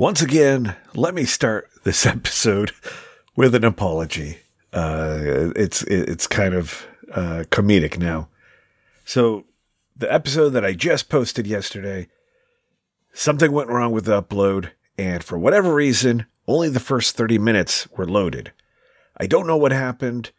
[0.00, 2.72] Once again, let me start this episode
[3.36, 4.38] with an apology.
[4.72, 8.26] Uh, it's it's kind of uh, comedic now.
[9.04, 9.44] So,
[9.94, 12.08] the episode that I just posted yesterday,
[13.12, 17.86] something went wrong with the upload, and for whatever reason, only the first 30 minutes
[17.90, 18.52] were loaded.
[19.18, 20.30] I don't know what happened.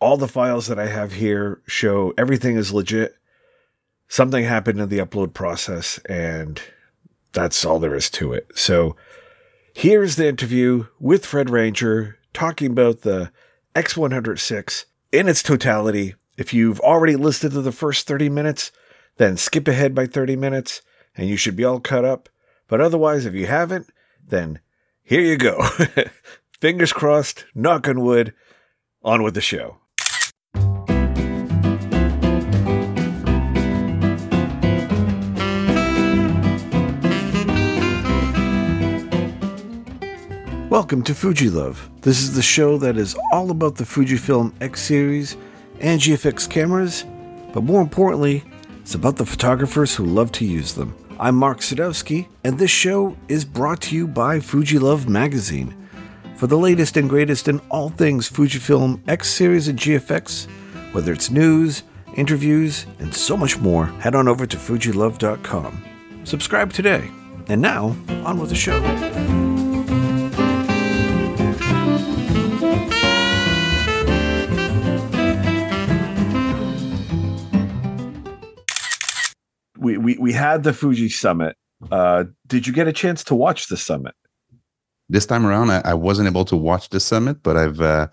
[0.00, 3.14] All the files that I have here show everything is legit.
[4.08, 6.60] Something happened in the upload process, and
[7.32, 8.50] that's all there is to it.
[8.54, 8.96] So
[9.74, 13.32] here's the interview with Fred Ranger talking about the
[13.74, 16.14] X100VI in its totality.
[16.36, 18.72] If you've already listened to the first 30 minutes,
[19.16, 20.82] then skip ahead by 30 minutes
[21.16, 22.28] and you should be all cut up.
[22.68, 23.90] But otherwise, if you haven't,
[24.26, 24.60] then
[25.02, 25.60] here you go.
[26.60, 28.32] Fingers crossed, knock on wood,
[29.02, 29.78] on with the show.
[40.70, 41.90] Welcome to Fuji Love.
[42.02, 45.36] This is the show that is all about the Fujifilm X series
[45.80, 47.04] and GFX cameras,
[47.52, 48.44] but more importantly,
[48.80, 50.94] it's about the photographers who love to use them.
[51.18, 55.74] I'm Mark Sadowski, and this show is brought to you by Fuji Love magazine.
[56.36, 60.46] For the latest and greatest in all things Fujifilm X series and GFX,
[60.92, 61.82] whether it's news,
[62.14, 65.84] interviews, and so much more, head on over to fujilove.com.
[66.22, 67.10] Subscribe today.
[67.48, 69.49] And now, on with the show.
[80.10, 81.56] We, we had the Fuji Summit.
[81.90, 84.14] Uh, did you get a chance to watch the summit?
[85.08, 88.08] This time around, I, I wasn't able to watch the summit, but I've uh,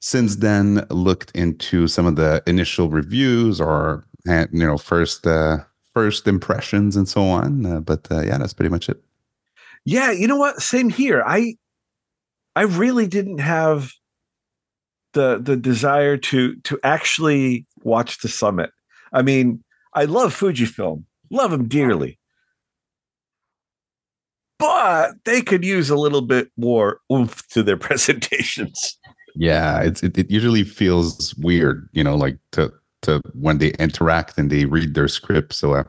[0.00, 5.58] since then looked into some of the initial reviews or you know first uh,
[5.94, 7.64] first impressions and so on.
[7.64, 9.02] Uh, but uh, yeah, that's pretty much it.
[9.84, 10.60] Yeah, you know what?
[10.60, 11.22] Same here.
[11.26, 11.56] I
[12.56, 13.92] I really didn't have
[15.12, 18.70] the the desire to to actually watch the summit.
[19.12, 19.62] I mean,
[19.94, 22.18] I love Fujifilm, love them dearly.
[24.58, 28.98] But they could use a little bit more oomph to their presentations.
[29.34, 34.36] Yeah, it's it, it usually feels weird, you know, like to to when they interact
[34.36, 35.52] and they read their script.
[35.54, 35.84] So uh,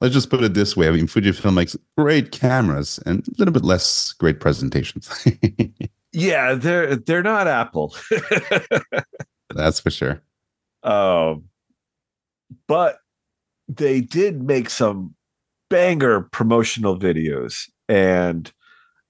[0.00, 3.52] let's just put it this way: I mean, Fujifilm makes great cameras and a little
[3.52, 5.10] bit less great presentations.
[6.12, 7.94] yeah, they're they're not Apple.
[9.54, 10.22] That's for sure.
[10.82, 11.44] Um,
[12.66, 12.98] but
[13.68, 15.14] they did make some
[15.70, 18.52] banger promotional videos and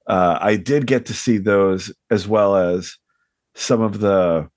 [0.08, 2.96] uh, i did get to see those as well as
[3.54, 4.48] some of the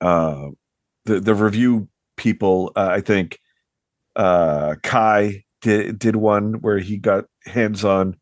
[0.00, 0.48] uh,
[1.04, 2.72] the, the review people.
[2.76, 3.38] Uh, i think
[4.16, 8.16] uh, kai did, did one where he got hands-on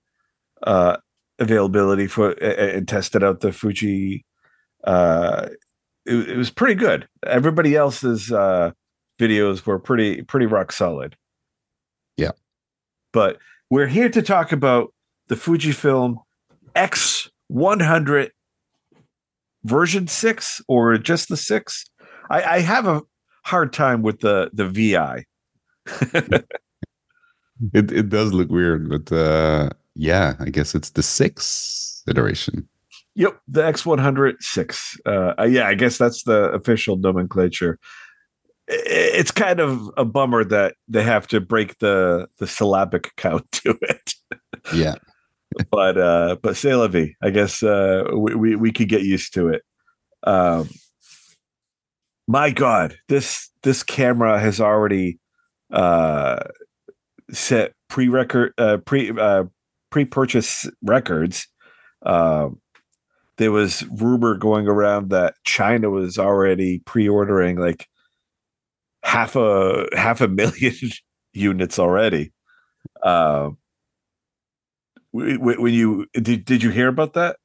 [0.64, 0.96] uh,
[1.38, 4.24] availability for and tested out the fuji
[4.84, 5.48] uh,
[6.06, 7.08] it, it was pretty good.
[7.26, 8.32] Everybody else's
[9.20, 11.16] videos were pretty pretty rock solid.
[12.16, 12.32] Yeah.
[13.12, 13.38] But
[13.68, 14.92] we're here to talk about
[15.28, 16.16] the Fujifilm
[16.74, 18.30] X100
[19.64, 21.84] version 6 or just the 6.
[22.30, 23.02] I, I have a
[23.44, 25.24] hard time with the the VI.
[27.74, 32.68] it it does look weird, but uh yeah, I guess it's the 6 iteration.
[33.16, 35.00] Yep, the X100 6.
[35.04, 37.78] Uh, yeah, I guess that's the official nomenclature
[38.70, 43.76] it's kind of a bummer that they have to break the the syllabic count to
[43.82, 44.14] it.
[44.72, 44.94] Yeah.
[45.70, 47.14] but uh but la vie.
[47.22, 49.62] I guess uh we, we, we could get used to it.
[50.24, 50.68] Um
[52.28, 55.18] my god, this this camera has already
[55.72, 56.38] uh
[57.32, 59.44] set pre-record uh pre uh
[59.90, 61.48] pre-purchase records.
[62.02, 62.60] Um
[63.38, 67.88] there was rumor going around that China was already pre-ordering like
[69.02, 70.74] half a half a million
[71.32, 72.32] units already.
[73.02, 73.50] Uh,
[75.12, 77.36] when you did, did you hear about that?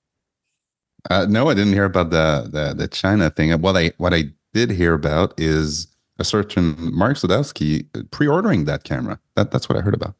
[1.10, 3.52] Uh, no, I didn't hear about the, the the China thing.
[3.62, 5.88] What I what I did hear about is
[6.18, 9.19] a certain Mark Sadowski pre-ordering that camera.
[9.36, 10.16] That that's what I heard about.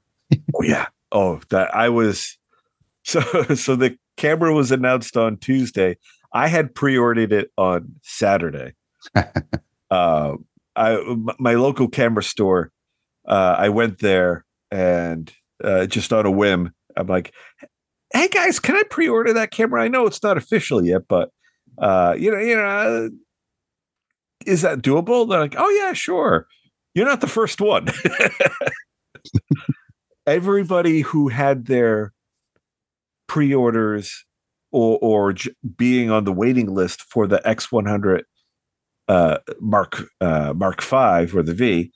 [0.54, 0.88] oh yeah.
[1.12, 2.38] Oh, that I was
[3.04, 3.22] so
[3.56, 5.98] so the camera was announced on Tuesday.
[6.34, 8.74] I had pre-ordered it on Saturday.
[9.92, 10.34] uh,
[10.76, 11.00] I
[11.40, 12.72] my local camera store.
[13.28, 15.32] Uh, I went there and
[15.64, 17.34] uh, just on a whim, I'm like,
[18.14, 19.84] "Hey guys, can I pre-order that camera?
[19.84, 21.30] I know it's not official yet, but
[21.78, 23.10] uh, you know, you know, uh,
[24.46, 26.48] is that doable?" They're like, "Oh yeah, sure."
[26.94, 27.90] You're not the first one.
[30.28, 32.14] Everybody who had their
[33.28, 34.26] pre-orders
[34.72, 35.36] or or
[35.78, 38.24] being on the waiting list for the X100
[39.08, 41.92] uh, Mark uh, Mark Five or the V,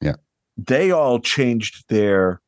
[0.00, 0.14] Yeah.
[0.56, 2.40] they all changed their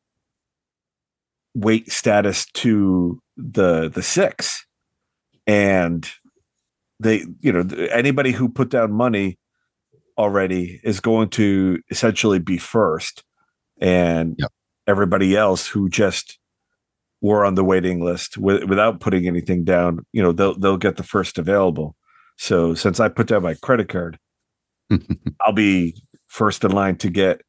[1.55, 4.65] wait status to the the six,
[5.47, 6.09] and
[6.99, 9.37] they you know anybody who put down money
[10.17, 13.23] already is going to essentially be first,
[13.79, 14.51] and Yep.
[14.87, 16.39] everybody else who just
[17.21, 20.97] were on the waiting list wi- without putting anything down, you know, they'll they'll get
[20.97, 21.95] the first available.
[22.43, 24.19] So since I put down my credit card,
[25.41, 25.95] I'll be
[26.27, 27.39] first in line to get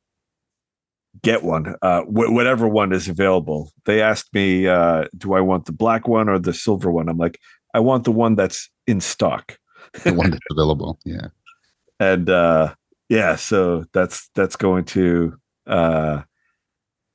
[1.21, 3.73] get one, uh, wh- whatever one is available.
[3.87, 7.09] They asked me, uh, do I want the black one or the silver one?
[7.09, 7.41] I'm like,
[7.75, 9.59] I want the one that's in stock.
[10.05, 11.01] the one that's available.
[11.05, 11.27] Yeah.
[12.01, 12.75] and uh
[13.09, 15.37] yeah so that's that's going to
[15.67, 16.23] uh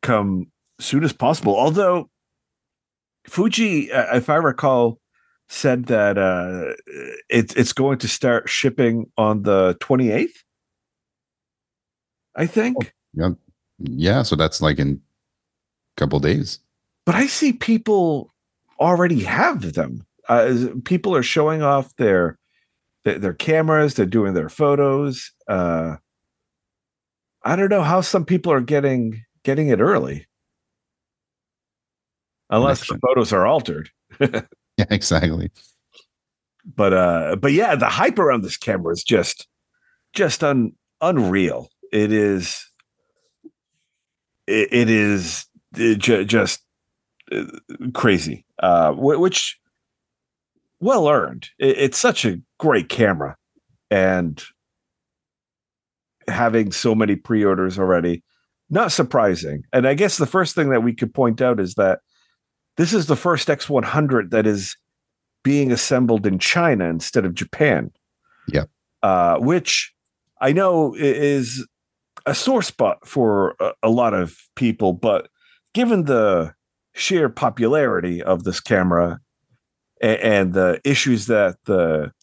[0.02, 0.48] come
[0.80, 2.10] soon as possible although
[3.28, 4.99] fuji uh, if i recall
[5.50, 6.74] said that uh
[7.30, 10.30] it's it's going to start shipping on the 28th
[12.36, 13.30] i think Yeah.
[13.80, 14.24] Yeah.
[14.24, 15.02] So that's like in
[15.98, 16.60] a couple days.
[17.06, 18.32] but i see people
[18.80, 22.38] already have them uh, people are showing off their
[23.04, 25.96] their, their cameras they're doing their photos uh
[27.44, 30.28] i don't know how some people are getting getting it early
[32.52, 33.90] unless the photos are altered
[34.80, 35.52] Yeah, exactly.
[36.76, 39.48] but uh but yeah the hype around this camera is just
[40.14, 40.72] just un,
[41.02, 41.70] unreal.
[41.92, 42.66] It is
[44.48, 45.46] it, it is
[45.76, 46.62] uh, ju- just
[47.32, 47.46] uh,
[47.94, 49.60] crazy uh wh- which
[50.80, 51.50] well earned.
[51.60, 53.36] It, it's such a great camera.
[53.92, 54.42] And
[56.28, 58.24] having so many pre-orders already
[58.70, 59.64] not surprising.
[59.74, 62.00] And i guess the first thing that we could point out is that
[62.80, 64.78] this is the first x100 that is
[65.44, 67.92] being assembled in China instead of Japan.
[68.48, 68.64] Yeah.
[69.04, 69.94] Uh, which
[70.40, 71.68] I know is
[72.26, 75.28] a sore spot for a, a lot of people, but
[75.74, 76.54] given the
[76.94, 79.20] sheer popularity of this camera
[80.02, 82.14] and, and the issues that the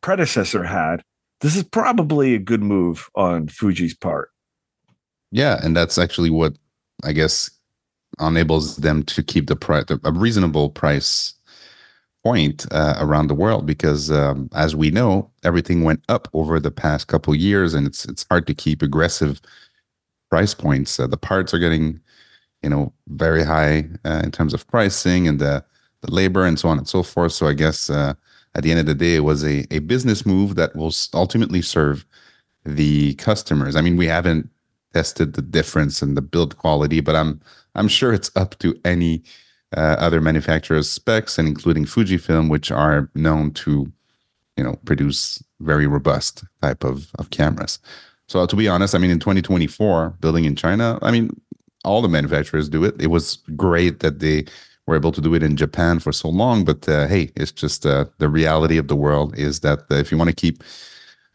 [0.00, 1.02] predecessor had,
[1.42, 4.30] this is probably a good move on Fuji's part.
[5.30, 6.56] Yeah, and that's actually what
[7.04, 7.50] I guess
[8.20, 11.34] enables them to keep the price a reasonable price
[12.24, 16.72] point uh, around the world because um, as we know everything went up over the
[16.72, 19.40] past couple years and it's it's hard to keep aggressive
[20.28, 20.98] price points.
[20.98, 22.00] Uh, the parts are getting
[22.62, 25.64] you know very high uh, in terms of pricing and the
[26.00, 27.32] the labor and so on and so forth.
[27.32, 28.14] So i guess uh,
[28.56, 31.62] at the end of the day it was a, a business move that will ultimately
[31.62, 32.04] serve
[32.64, 33.76] the customers.
[33.76, 34.50] I mean we haven't
[34.94, 37.40] tested the difference in the build quality, but I'm
[37.76, 39.22] I'm sure it's up to any
[39.76, 43.92] uh, other manufacturer's specs, and including Fujifilm, which are known to,
[44.56, 47.78] you know, produce very robust type of of cameras.
[48.28, 51.30] So to be honest, I mean, in 2024, building in China, I mean,
[51.84, 53.00] all the manufacturers do it.
[53.00, 54.46] It was great that they
[54.86, 57.86] were able to do it in Japan for so long, but uh, hey, it's just
[57.86, 60.62] uh, the reality of the world is that uh, if you want to keep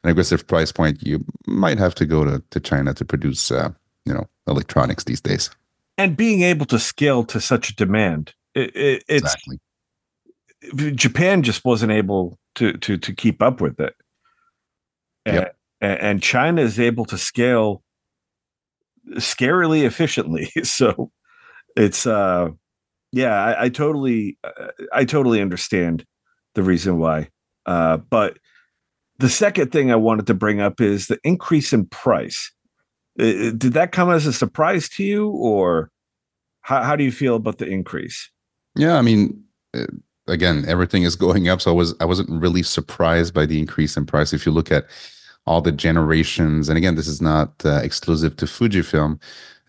[0.04, 3.70] an aggressive price point, you might have to go to, to China to produce, uh,
[4.06, 5.50] you know, electronics these days.
[6.02, 9.60] And being able to scale to such a demand, it, it, it's Exactly.
[10.96, 13.94] Japan just wasn't able to to to keep up with it.
[15.28, 15.56] Yep.
[15.80, 17.84] And, and China is able to scale
[19.12, 20.52] scarily efficiently.
[20.64, 21.12] So
[21.76, 22.50] it's uh
[23.12, 26.04] yeah, I, I totally uh, I totally understand
[26.56, 27.30] the reason why.
[27.68, 28.40] Uh but
[29.20, 32.52] the second thing I wanted to bring up is the increase in price.
[33.22, 35.92] Uh, Did that come as a surprise to you or
[36.62, 38.30] how, how do you feel about the increase?
[38.76, 39.44] Yeah, I mean,
[39.76, 39.86] uh,
[40.28, 43.98] again, everything is going up, so I was I wasn't really surprised by the increase
[43.98, 44.34] in price.
[44.34, 44.86] If you look at
[45.46, 49.20] all the generations, and again, this is not uh, exclusive to Fujifilm.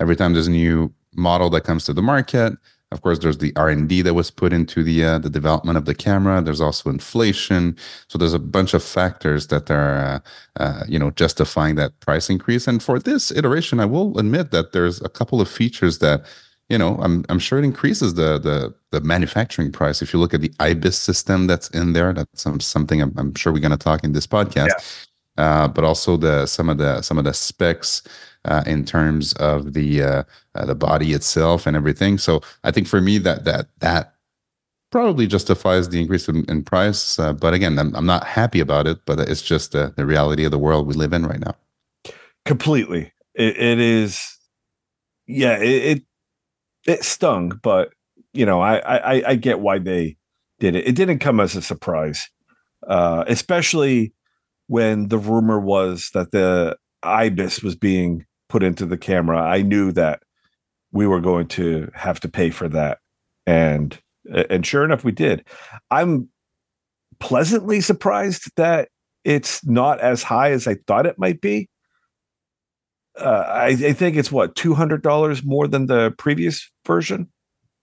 [0.01, 2.55] Every time there's a new model that comes to the market,
[2.93, 5.79] of course, there's the R and D that was put into the uh, the development
[5.79, 6.41] of the camera.
[6.43, 7.77] There's also inflation,
[8.09, 12.31] so there's a bunch of factors that are uh, uh, you know justifying that price
[12.31, 12.69] increase.
[12.69, 16.25] And for this iteration, I will admit that there's a couple of features that
[16.69, 20.01] you know, I'm I'm sure it increases the the the manufacturing price.
[20.01, 23.53] If you look at the IBIS system that's in there, that's something I'm, I'm sure
[23.53, 25.07] we're going to talk in this podcast.
[25.39, 28.03] Uh, but also the some of the some of the specs
[28.45, 30.23] uh, in terms of the uh,
[30.55, 32.19] uh, the body itself and everything.
[32.19, 34.15] So I think for me that that that
[34.91, 37.19] probably justifies the increase in, in price.
[37.19, 38.99] Uh, but again, I'm I'm not happy about it.
[39.07, 41.57] But it's just the reality of the world we live in right now.
[42.45, 44.37] completely it, it is
[45.29, 46.03] yeah it, it
[46.87, 47.93] it stung but
[48.33, 50.17] you know, I, I I get why they
[50.59, 50.87] did it.
[50.87, 52.29] It didn't come as a surprise,
[52.87, 54.15] uh, especially
[54.69, 59.41] when the rumor was that the ibis was being put into the camera.
[59.41, 60.23] I knew that
[60.93, 62.99] we were going to have to pay for that,
[63.47, 63.99] and
[64.51, 65.45] and sure enough, we did.
[65.91, 66.29] I'm
[67.19, 68.91] pleasantly surprised that
[69.25, 71.71] it's not as high as I thought it might be.
[73.19, 77.31] Uh, I, I think it's what two hundred dollars more than the previous version.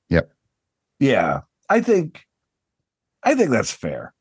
[0.09, 0.31] Yep.
[0.99, 2.25] Yeah, I think,
[3.23, 4.13] I think that's fair.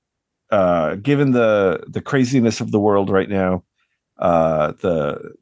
[0.50, 3.64] Uh, given the the craziness of the world right now,
[4.18, 5.34] uh, the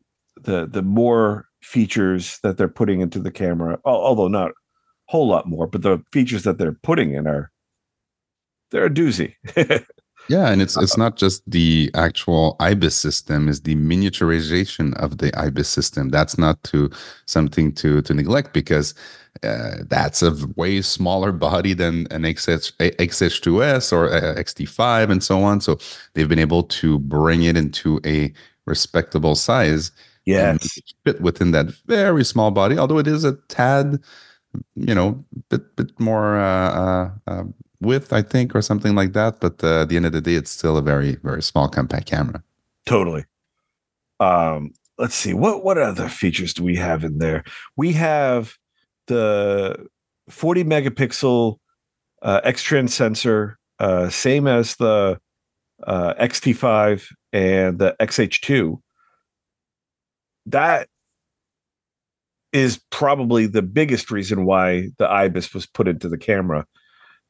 [0.46, 4.54] the the more features that they're putting into the camera, although not a
[5.08, 7.52] whole lot more, but the features that they're putting in are
[8.70, 9.34] they're a doozy.
[10.28, 15.30] Yeah, and it's it's not just the actual IBIS system; is the miniaturization of the
[15.32, 16.08] IBIS system.
[16.08, 16.90] That's not to
[17.26, 18.92] something to to neglect because
[19.44, 25.60] uh, that's a way smaller body than an XH, XH2S or XT5 and so on.
[25.60, 25.78] So
[26.14, 28.32] they've been able to bring it into a
[28.66, 29.92] respectable size.
[30.26, 34.02] Yes, fit within that very small body, although it is a tad,
[34.74, 39.40] you know, bit bit more uh, uh, um, width, I think, or something like that.
[39.40, 42.06] But uh, at the end of the day, it's still a very, very small compact
[42.06, 42.42] camera.
[42.86, 43.24] Totally.
[44.18, 47.44] Um, let's see what what other features do we have in there?
[47.76, 48.56] We have
[49.06, 49.86] the
[50.28, 51.58] 40 megapixel
[52.22, 55.20] uh, X-Trans sensor, uh, same as the
[55.86, 58.80] uh, XT5 and the XH2.
[60.46, 60.88] That
[62.52, 66.66] is probably the biggest reason why the IBIS was put into the camera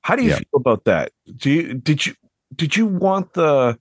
[0.06, 0.36] how do you yeah.
[0.36, 1.10] feel about that?
[1.34, 2.14] Do you did you
[2.54, 3.76] did you want the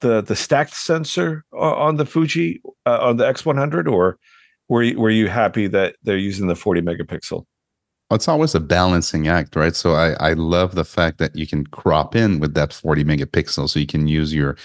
[0.00, 4.16] the the stacked sensor on the Fuji uh, on the X100 or
[4.68, 7.44] were you, were you happy that they're using the 40 megapixel?
[8.10, 9.76] It's always a balancing act, right?
[9.76, 13.68] So I, I love the fact that you can crop in with that 40 megapixel.
[13.68, 14.56] So you can use your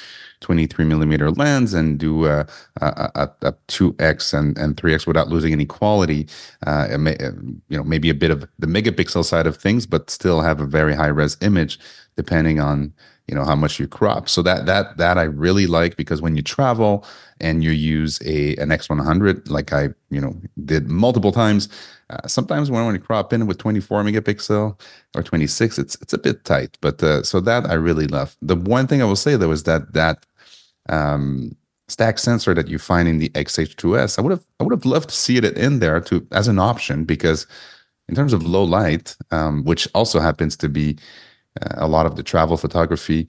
[0.42, 2.48] 23 millimeter lens and do a,
[2.82, 6.28] a, a, 2x and, and 3x without losing any quality.
[6.66, 10.42] Uh, may, you know, maybe a bit of the megapixel side of things, but still
[10.42, 11.80] have a very high res image
[12.16, 12.94] depending on
[13.28, 16.36] you know how much you crop so that that that i really like because when
[16.36, 17.06] you travel
[17.42, 21.70] and you use a an x100 like i you know did multiple times
[22.10, 24.80] uh, sometimes when I want to crop in with 24 megapixel
[25.16, 26.78] or 26, it's it's a bit tight.
[26.82, 28.38] But uh, so that I really love.
[28.42, 30.26] The one thing I will say though is that that
[30.90, 31.56] um,
[31.88, 35.10] stack sensor that you find in the XH2S, I would have I would have loved
[35.10, 37.48] to see it in there to as an option because
[38.08, 40.98] in terms of low light, um, which also happens to be
[41.62, 43.28] a lot of the travel photography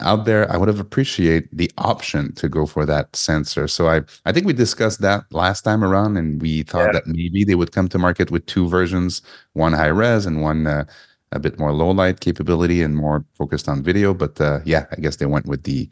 [0.00, 3.68] out there, I would have appreciated the option to go for that sensor.
[3.68, 6.92] So I, I think we discussed that last time around, and we thought yeah.
[6.92, 9.22] that maybe they would come to market with two versions,
[9.52, 10.84] one high res and one uh,
[11.32, 14.14] a bit more low light capability and more focused on video.
[14.14, 15.88] But uh, yeah, I guess they went with the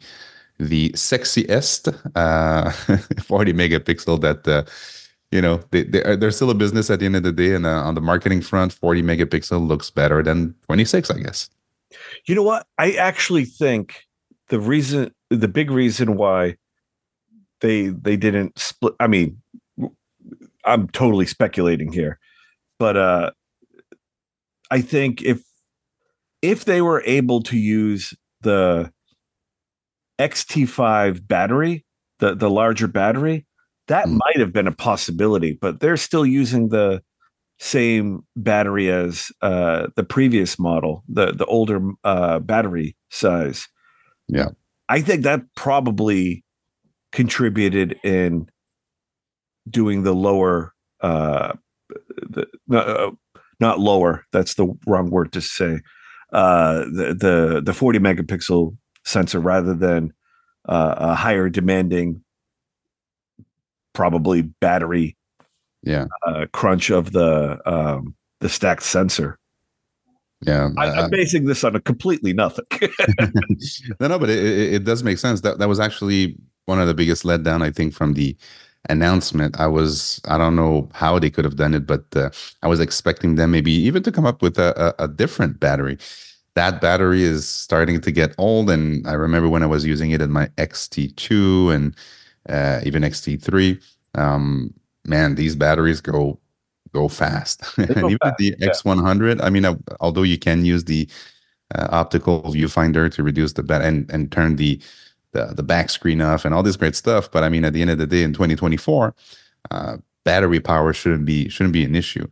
[0.59, 2.71] the sexiest uh,
[3.21, 4.47] 40 megapixel that.
[4.47, 4.63] Uh,
[5.29, 7.53] you know they, they are, they're still a business at the end of the day
[7.53, 11.49] and uh, on the marketing front 40 megapixel looks better than 26 i guess
[12.25, 12.67] you know what?
[12.77, 14.03] I actually think
[14.49, 16.57] the reason, the big reason why
[17.61, 18.93] they they didn't split.
[18.99, 19.41] I mean,
[20.65, 22.19] I'm totally speculating here,
[22.79, 23.31] but uh,
[24.69, 25.41] I think if
[26.41, 28.91] if they were able to use the
[30.19, 31.85] XT5 battery,
[32.19, 33.45] the the larger battery,
[33.87, 34.19] that mm.
[34.19, 35.53] might have been a possibility.
[35.53, 37.01] But they're still using the
[37.59, 43.67] same battery as uh, the previous model, the the older uh, battery size.
[44.27, 44.49] Yeah,
[44.89, 46.43] I think that probably
[47.11, 48.47] contributed in
[49.69, 51.53] doing the lower, uh,
[52.29, 53.11] the uh,
[53.59, 54.25] not lower.
[54.31, 55.79] That's the wrong word to say.
[56.31, 60.13] Uh, the the the forty megapixel sensor rather than
[60.69, 62.21] uh, a higher demanding,
[63.93, 65.16] probably battery
[65.87, 69.37] yeah uh, crunch of the um, the stacked sensor.
[70.41, 72.65] Yeah, I, am basing this on a completely nothing.
[73.99, 75.41] no, no, but it, it, it, does make sense.
[75.41, 78.37] That that was actually one of the biggest letdown I think from the
[78.89, 79.59] announcement.
[79.59, 82.29] I was I don't know how they could have done it, but uh,
[82.61, 85.97] I was expecting them maybe even to come up with a, a, a different battery.
[86.53, 90.21] That battery is starting to get old, and I remember when I was using it
[90.21, 91.95] in my XT2 and
[92.49, 93.81] uh, even XT3.
[94.15, 94.73] Um,
[95.07, 96.39] man, these batteries go
[96.93, 97.61] go fast.
[97.75, 98.37] Go and even fast.
[98.37, 101.07] the X100, I mean, uh, although you can use the
[101.75, 104.81] uh, optical viewfinder to reduce the bat and and turn the,
[105.33, 107.81] the the back screen off and all this great stuff, but I mean, at the
[107.81, 109.13] end of the day, in 2024,
[109.71, 112.27] uh, battery power shouldn't be shouldn't be an issue.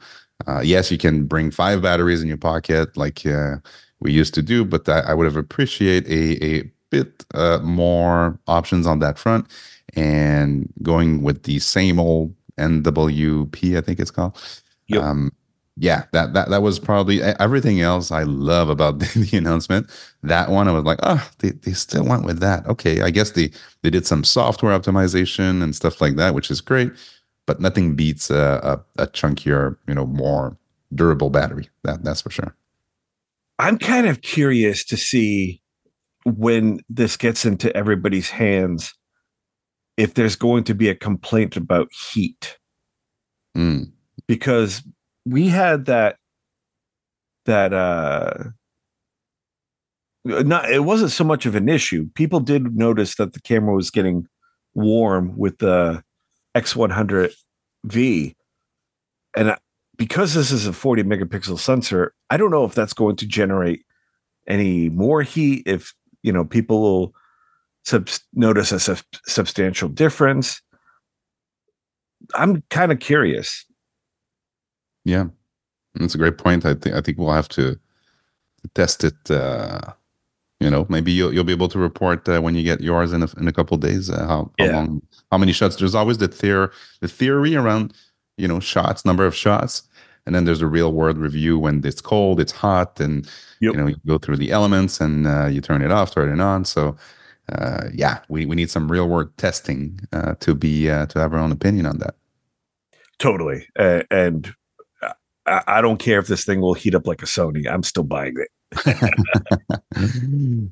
[0.48, 3.56] Uh, yes, you can bring five batteries in your pocket like uh,
[4.00, 8.40] we used to do, but I, I would have appreciate a, a bit uh, more
[8.48, 9.48] options on that front
[9.96, 14.38] and going with the same old NWP, I think it's called.
[14.88, 15.02] Yep.
[15.02, 15.32] Um,
[15.78, 19.90] yeah, that that that was probably everything else I love about the, the, announcement.
[20.24, 22.66] That one I was like, oh, they, they still went with that.
[22.68, 26.62] Okay, I guess they they did some software optimization and stuff like that, which is
[26.62, 26.94] great,
[27.46, 30.58] but nothing beats a, a, a chunkier, you know, more
[30.94, 31.70] durable battery.
[31.84, 32.56] That that's for sure.
[33.60, 35.62] I'm kind of curious to see
[36.26, 38.94] when this gets into everybody's hands
[39.98, 42.58] if there's going to be a complaint about heat.
[43.58, 43.92] Mm.
[44.28, 44.84] Because
[45.26, 46.18] we had that
[47.46, 48.34] that uh
[50.26, 52.10] not it wasn't so much of an issue.
[52.16, 54.28] People did notice that the camera was getting
[54.74, 56.04] warm with the
[56.56, 58.36] X100V.
[59.36, 59.56] And
[59.98, 63.86] because this is a 40 megapixel sensor, I don't know if that's going to generate
[64.48, 67.14] any more heat if, you know, people will
[67.86, 70.62] sub- notice a sub- substantial difference.
[72.34, 73.66] I'm kind of curious.
[75.04, 75.26] Yeah,
[75.96, 76.66] that's a great point.
[76.66, 77.80] I think I think we'll have to
[78.74, 79.30] test it.
[79.30, 79.80] Uh,
[80.60, 83.22] you know, maybe you'll you'll be able to report uh, when you get yours in
[83.22, 84.72] a, in a couple days uh, how, how Yeah.
[84.72, 85.02] long
[85.32, 85.76] how many shots.
[85.76, 86.70] There's always the theory
[87.02, 87.94] the theory around
[88.38, 89.84] you know shots, number of shots,
[90.26, 93.28] and then there's a real world review when it's cold, it's hot, and
[93.62, 93.74] Yep.
[93.74, 96.42] you know you go through the elements and uh, you turn it off, turn it
[96.42, 96.66] on.
[96.66, 96.96] So
[97.52, 101.34] uh, yeah, we we need some real world testing uh, to be uh, to have
[101.34, 102.16] our own opinion on that.
[103.20, 103.68] Totally.
[103.78, 104.54] Uh, and
[105.46, 107.72] I, I don't care if this thing will heat up like a Sony.
[107.72, 108.50] I'm still buying it.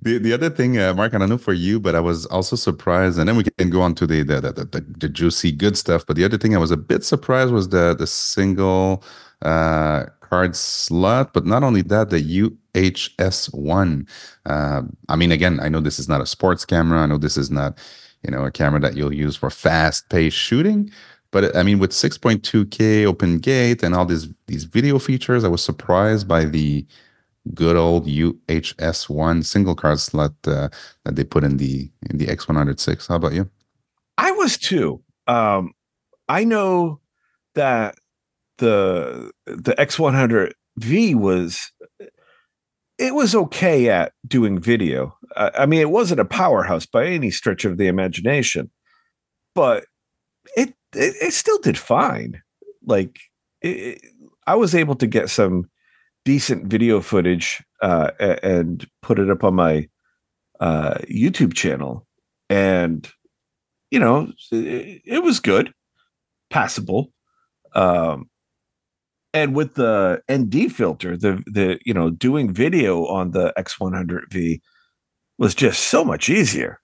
[0.02, 2.56] the the other thing, uh, Mark, I don't know for you, but I was also
[2.56, 5.78] surprised, and then we can go on to the the, the the the juicy good
[5.78, 6.06] stuff.
[6.06, 9.04] But the other thing I was a bit surprised was the the single
[9.44, 12.22] uh, card slot, but not only that, the
[12.74, 14.08] UHS one.
[14.48, 17.02] Uh, I mean, again, I know this is not a sports camera.
[17.02, 17.78] I know this is not
[18.24, 20.90] you know a camera that you'll use for fast paced shooting.
[21.32, 25.64] But I mean, with 6.2K open gate and all these these video features, I was
[25.64, 26.86] surprised by the
[27.54, 30.70] good old UHS1 single card slot uh,
[31.04, 33.08] that they put in the in the X100VI.
[33.08, 33.50] How about you?
[34.18, 35.04] I was too.
[35.28, 35.74] Um,
[36.28, 37.02] I know
[37.54, 37.96] that
[38.64, 41.72] the the X100V was
[42.98, 45.18] it was okay at doing video.
[45.36, 48.72] I, I mean, it wasn't a powerhouse by any stretch of the imagination,
[49.54, 49.86] but
[50.56, 52.42] it it, it still did fine.
[52.86, 53.20] Like
[53.62, 54.02] it,
[54.48, 55.70] I was able to get some
[56.24, 59.90] decent video footage uh, and put it up on my
[60.62, 62.08] uh, YouTube channel,
[62.50, 63.12] and
[63.92, 65.74] you know, it, it was good,
[66.50, 67.12] passable.
[67.76, 68.30] Um,
[69.34, 74.62] and with the ND filter, the the you know doing video on the X100V
[75.38, 76.80] was just so much easier,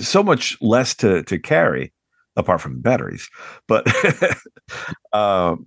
[0.00, 1.92] so much less to to carry,
[2.36, 3.28] apart from batteries.
[3.66, 3.86] But
[5.12, 5.66] um,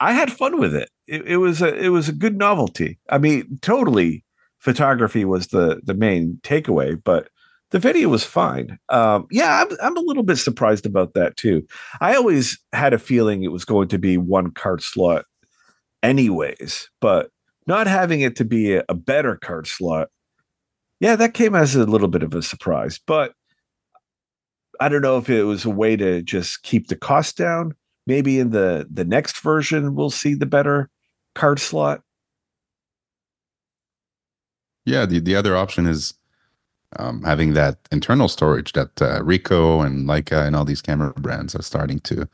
[0.00, 0.90] I had fun with it.
[1.06, 1.26] it.
[1.26, 2.98] It was a it was a good novelty.
[3.08, 4.24] I mean, totally,
[4.58, 7.28] photography was the the main takeaway, but
[7.70, 8.78] the video was fine.
[8.88, 11.66] Um, yeah, I'm I'm a little bit surprised about that too.
[12.00, 15.26] I always had a feeling it was going to be one card slot,
[16.02, 17.30] anyways, but
[17.66, 20.08] not having it to be a, a better card slot,
[21.00, 22.98] yeah, that came as a little bit of a surprise.
[23.06, 23.32] But
[24.80, 27.74] I don't know if it was a way to just keep the cost down.
[28.06, 30.88] Maybe in the the next version we'll see the better
[31.34, 32.00] card slot.
[34.86, 36.14] Yeah, the, the other option is
[36.96, 41.54] um, having that internal storage that uh, Ricoh and Leica and all these camera brands
[41.54, 42.28] are starting to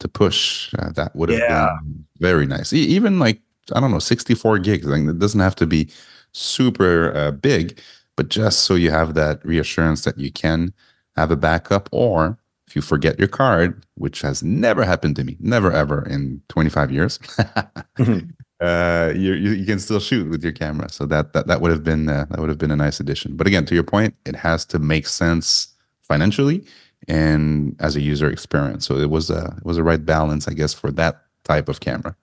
[0.00, 0.72] to push.
[0.78, 1.78] Uh, that would have Yeah.
[1.82, 2.72] been very nice.
[2.72, 3.40] E- even like
[3.74, 4.86] I don't know, 64 gigs.
[4.86, 5.90] Like it doesn't have to be
[6.32, 7.80] super uh, big,
[8.16, 10.72] but just so you have that reassurance that you can
[11.16, 15.36] have a backup, or if you forget your card, which has never happened to me,
[15.40, 17.18] never ever in 25 years.
[18.64, 20.88] uh, you, you can still shoot with your camera.
[20.88, 23.36] So that that that would have been uh, that would have been a nice addition.
[23.36, 25.68] But again, to your point, it has to make sense
[26.02, 26.64] financially
[27.08, 28.86] and as a user experience.
[28.86, 31.80] So it was a it was a right balance, I guess, for that type of
[31.80, 32.16] camera.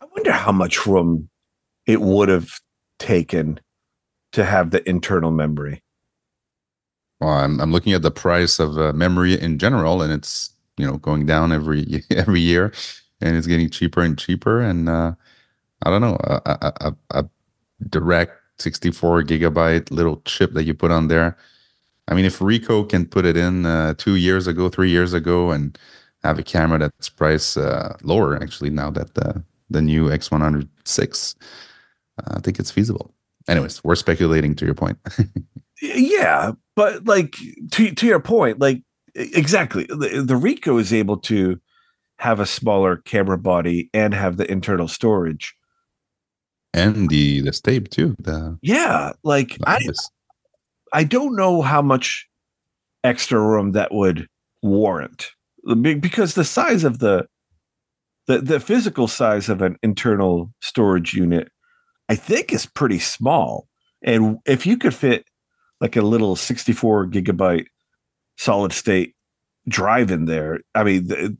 [0.00, 1.28] I wonder how much room
[1.86, 2.50] it would have
[2.98, 3.60] taken
[4.32, 5.82] to have the internal memory.
[7.20, 10.86] Well, I'm I'm looking at the price of uh, memory in general, and it's you
[10.86, 12.72] know going down every every year,
[13.20, 14.60] and it's getting cheaper and cheaper.
[14.60, 15.12] And uh,
[15.82, 16.40] I don't know a,
[16.80, 17.24] a, a,
[17.88, 21.36] direct 64 gigabyte little chip that you put on there.
[22.08, 25.52] I mean, if Ricoh can put it in uh, two years ago, three years ago,
[25.52, 25.78] and
[26.24, 31.36] have a camera that's priced uh, lower actually now that the the new X100VI
[32.18, 33.14] uh, I think it's feasible.
[33.48, 34.98] Anyways, we're speculating to your point.
[35.82, 37.36] yeah, but like
[37.72, 38.82] to to your point, like
[39.14, 41.60] exactly the, the Ricoh is able to
[42.18, 45.54] have a smaller camera body and have the internal storage
[46.78, 48.14] and the the stabe too.
[48.18, 49.80] The yeah, like I
[50.92, 52.26] I don't know how much
[53.04, 54.28] extra room that would
[54.62, 55.30] warrant
[55.82, 57.26] because the size of the
[58.26, 61.50] the the physical size of an internal storage unit
[62.08, 63.68] I think is pretty small.
[64.02, 65.24] And if you could fit
[65.80, 67.66] like a little 64 gigabyte
[68.36, 69.14] solid state
[69.68, 71.36] drive in there, I mean the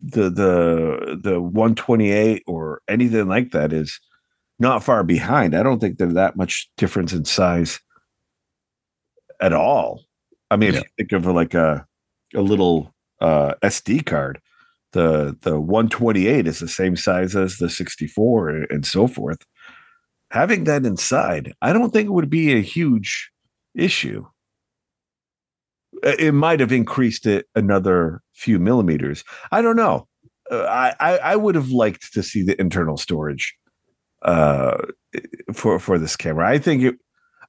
[0.00, 3.98] the the the 128 or anything like that is
[4.58, 5.54] not far behind.
[5.54, 7.80] I don't think there's that much difference in size
[9.40, 10.02] at all.
[10.50, 10.80] I mean, yeah.
[10.80, 11.86] if you think of like a
[12.34, 14.40] a little uh, SD card,
[14.92, 19.44] the the 128 is the same size as the 64 and so forth.
[20.30, 23.30] Having that inside, I don't think it would be a huge
[23.74, 24.26] issue.
[26.02, 29.24] It might have increased it another few millimeters.
[29.50, 30.06] I don't know.
[30.50, 33.54] Uh, I, I, I would have liked to see the internal storage
[34.22, 34.78] uh,
[35.52, 36.48] for for this camera.
[36.48, 36.96] I think it.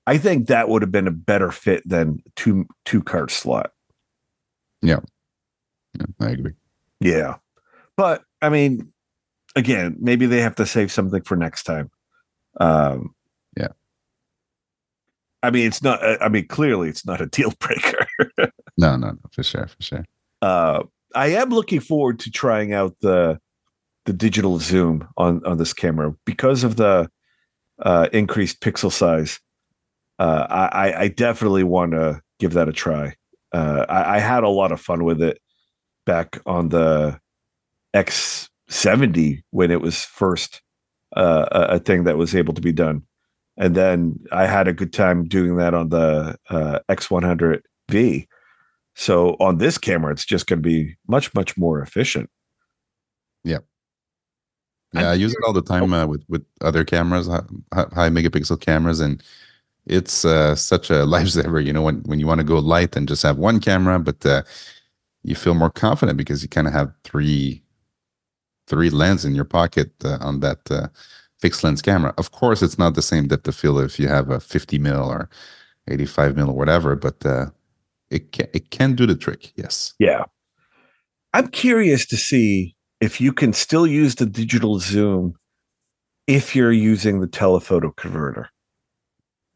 [0.08, 3.72] I think that would have been a better fit than two two card slot.
[4.82, 5.00] Yeah.
[6.00, 6.54] yeah, I agree.
[7.00, 7.36] Yeah,
[7.96, 8.92] but I mean,
[9.56, 11.92] again, maybe they have to save something for next time.
[12.60, 13.14] Um,
[13.58, 13.70] yeah.
[15.42, 16.02] I mean, it's not.
[16.22, 18.08] I mean, clearly, it's not a deal breaker.
[18.78, 20.06] no, no, no, for sure, for sure.
[20.42, 20.84] Uh,
[21.16, 23.40] I am looking forward to trying out the
[24.06, 27.10] the digital zoom on on this camera because of the
[27.82, 29.40] uh, increased pixel size.
[30.18, 33.16] Uh, I, I definitely want to give that a try.
[33.54, 35.40] Uh, I, I, had a lot of fun with it
[36.06, 37.20] back on the
[37.96, 40.62] X70 when it was first
[41.16, 43.04] uh, a thing that was able to be done.
[43.58, 48.28] And then I had a good time doing that on the uh, X100V.
[48.96, 52.30] So on this camera, it's just going to be much, much more efficient.
[53.44, 53.60] Yeah.
[54.94, 58.60] Yeah, i use it all the time uh, with with other cameras, high, high megapixel
[58.60, 59.22] cameras, and
[59.86, 61.64] it's uh, such a lifesaver.
[61.64, 64.26] You know, when when you want to go light and just have one camera, but
[64.26, 64.44] uh,
[65.24, 67.62] you feel more confident because you kind of have three
[68.68, 70.88] three lens in your pocket uh, on that uh,
[71.40, 72.14] fixed lens camera.
[72.18, 75.10] Of course, it's not the same depth of field if you have a 50 mil
[75.10, 75.30] or
[75.88, 77.48] 85 mil or whatever, but uh,
[78.12, 79.52] it can, it can do the trick.
[79.56, 79.94] Yes.
[80.00, 80.26] Yeah.
[81.34, 85.36] I'm curious to see if you can still use the digital zoom
[86.28, 88.50] if you're using the telephoto converter.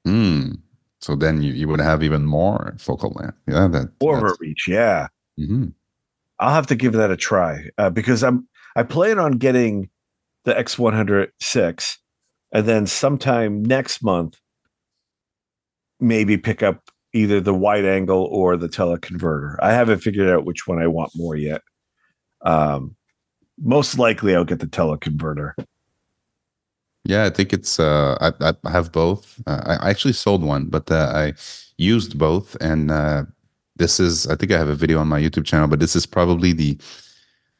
[0.05, 0.53] Hmm.
[1.01, 3.37] So then you, you would have even more focal length.
[3.47, 3.67] Yeah.
[3.67, 4.67] That, more reach.
[4.67, 5.07] Yeah.
[5.39, 5.67] Mm-hmm.
[6.39, 9.89] I'll have to give that a try uh, because I'm I plan on getting
[10.45, 11.97] the X100VI
[12.51, 14.39] and then sometime next month
[15.99, 19.55] maybe pick up either the wide angle or the teleconverter.
[19.61, 21.61] I haven't figured out which one I want more yet.
[22.41, 22.95] Um,
[23.61, 25.53] most likely I'll get the teleconverter.
[27.05, 27.79] Yeah, I think it's.
[27.79, 29.41] Uh, I, I have both.
[29.45, 31.33] Uh, I actually sold one, but uh, I
[31.77, 33.23] used both, and uh,
[33.75, 34.25] this is.
[34.27, 36.77] I think I have a video on my YouTube channel, but this is probably the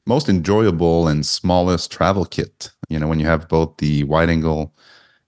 [0.05, 2.71] most enjoyable and smallest travel kit.
[2.87, 4.73] You know, when you have both the wide angle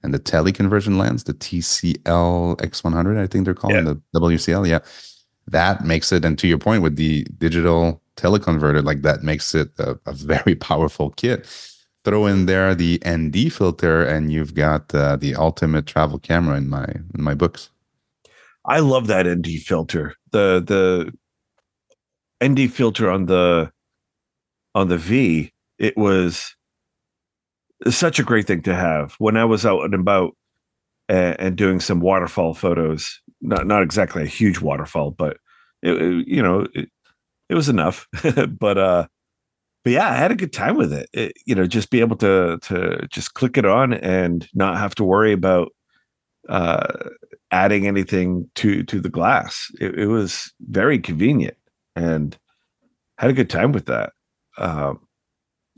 [0.01, 3.93] and the tele conversion lens, the TCL X100, I think they're calling yeah.
[4.13, 4.67] the WCL.
[4.67, 4.79] Yeah,
[5.47, 6.25] that makes it.
[6.25, 10.55] And to your point, with the digital teleconverter like that makes it a, a, very
[10.69, 11.45] powerful kit.
[12.03, 16.69] Throw in there the nd filter and you've got uh, the ultimate travel camera in
[16.69, 17.69] my in my books.
[18.65, 20.15] I love that nd filter.
[20.31, 21.11] The the
[22.45, 23.71] nd filter on the
[24.75, 26.55] on the v it was
[27.89, 29.15] such a great thing to have.
[29.17, 30.35] When i was out and about
[31.09, 35.37] and, and doing some waterfall photos not not exactly a huge waterfall but
[35.81, 36.89] it, it, you know it,
[37.49, 38.07] it was enough.
[38.59, 39.07] but uh
[39.83, 41.07] but yeah, I had a good time with it.
[41.13, 41.33] it.
[41.45, 45.03] You know, just be able to to just click it on and not have to
[45.03, 45.71] worry about
[46.49, 47.09] uh
[47.51, 49.71] adding anything to to the glass.
[49.79, 51.57] It, it was very convenient
[51.95, 52.37] and
[53.17, 54.13] had a good time with that.
[54.57, 54.99] Um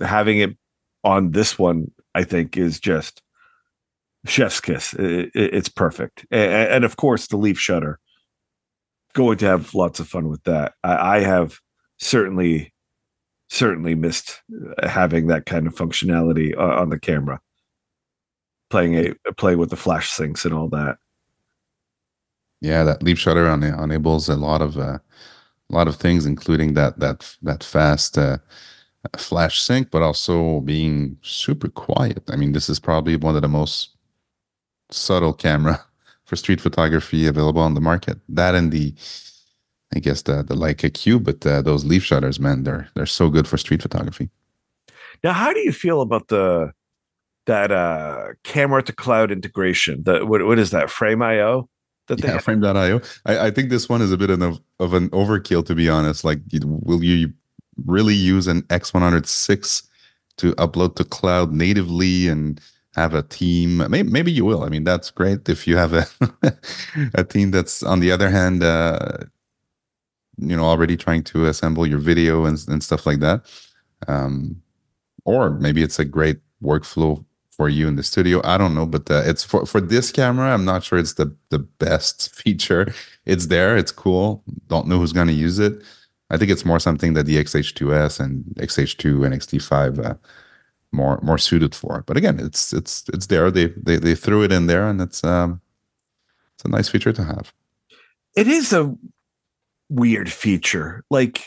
[0.02, 0.58] having it
[1.04, 3.22] on this one, I think, is just
[4.30, 4.94] chef's kiss.
[4.94, 8.00] It, it, it's perfect, and, and, of course the leaf shutter
[9.14, 10.74] going to have lots of fun with that.
[10.84, 11.60] I, I have
[11.98, 12.74] certainly
[13.50, 14.42] certainly missed
[14.78, 17.40] uh, having that kind of functionality uh, on the camera
[18.70, 20.98] playing a playing with the flash syncs and all that
[22.60, 25.00] yeah that leaf shutter on, enables a lot of uh,
[25.70, 28.38] a lot of things, including that that that fast uh,
[29.18, 32.24] flash sync, but also being super quiet.
[32.30, 33.97] I mean, this is probably one of the most
[34.92, 35.84] subtle camera
[36.26, 38.18] for street photography available on the market.
[38.30, 38.94] That and the,
[39.96, 43.30] I guess the the Leica Q, but uh, those leaf shutters, man, they're they're so
[43.30, 44.30] good for street photography.
[45.24, 46.72] Now, how do you feel about the
[47.46, 50.04] that uh camera to cloud integration?
[50.04, 50.90] The what what is that?
[50.90, 51.70] Frame.io?
[52.08, 53.02] That they yeah, Frame.io.
[53.26, 56.24] I, I think this one is a bit of, of an overkill, to be honest.
[56.24, 57.34] Like, will you
[57.86, 59.84] really use an X100VI
[60.38, 62.62] to upload to cloud natively and
[62.98, 63.78] have a team?
[63.90, 64.64] Maybe, maybe you will.
[64.64, 66.06] I mean, that's great if you have a
[67.14, 69.18] a team that's on the other hand, uh,
[70.38, 73.46] you know, already trying to assemble your video and, and stuff like that.
[74.08, 74.62] Um,
[75.26, 78.42] or maybe it's a great workflow for you in the studio.
[78.44, 80.54] I don't know, but uh, it's for for this camera.
[80.54, 82.94] I'm not sure it's the the best feature.
[83.26, 83.78] It's there.
[83.78, 84.44] It's cool.
[84.68, 85.84] Don't know who's going to use it.
[86.30, 90.14] I think it's more something that the XH2S and XH2 and XT5 uh,
[90.92, 92.04] more more suited for.
[92.08, 93.52] But again, it's it's it's there.
[93.52, 95.62] They they they threw it in there, and it's um
[96.56, 97.54] it's a nice feature to have.
[98.36, 98.96] It is a
[99.90, 101.04] weird feature.
[101.10, 101.44] Like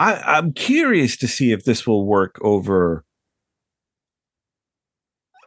[0.00, 3.04] I I'm curious to see if this will work over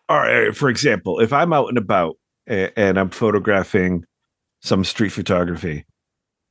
[0.09, 4.05] all right, for example, if I'm out and about and, and I'm photographing
[4.61, 5.85] some street photography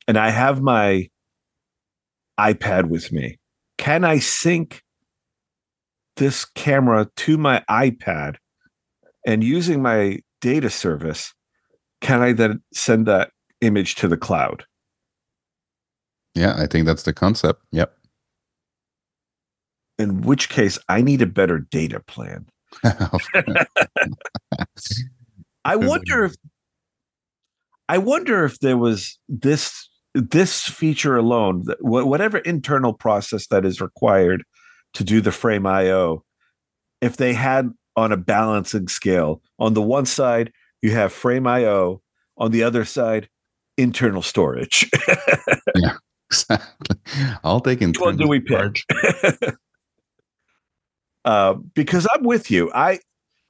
[0.07, 1.09] and I have my
[2.39, 3.39] iPad with me,
[3.77, 4.83] can I sync
[6.19, 8.37] this camera to my iPad
[9.27, 11.33] and using my data service,
[12.01, 14.65] can I then send that image to the cloud?
[16.35, 17.63] Yeah, I think that's the concept.
[17.73, 17.95] Yep.
[19.99, 22.47] In which case, I need a better data plan.
[22.85, 23.17] I
[25.77, 26.37] wonder if
[27.89, 34.45] I wonder if there was this this feature alone, whatever internal process that is required
[34.95, 36.25] to do the Frame.io,
[37.01, 42.01] if they had on a balancing scale, on the one side you have Frame.io,
[42.37, 43.29] on the other side
[43.77, 44.91] internal storage.
[45.75, 45.97] yeah,
[46.31, 46.97] exactly.
[47.45, 48.09] I'll take internal.
[48.09, 48.83] One do we pick?
[51.25, 52.71] Uh, because I'm with you.
[52.75, 53.01] I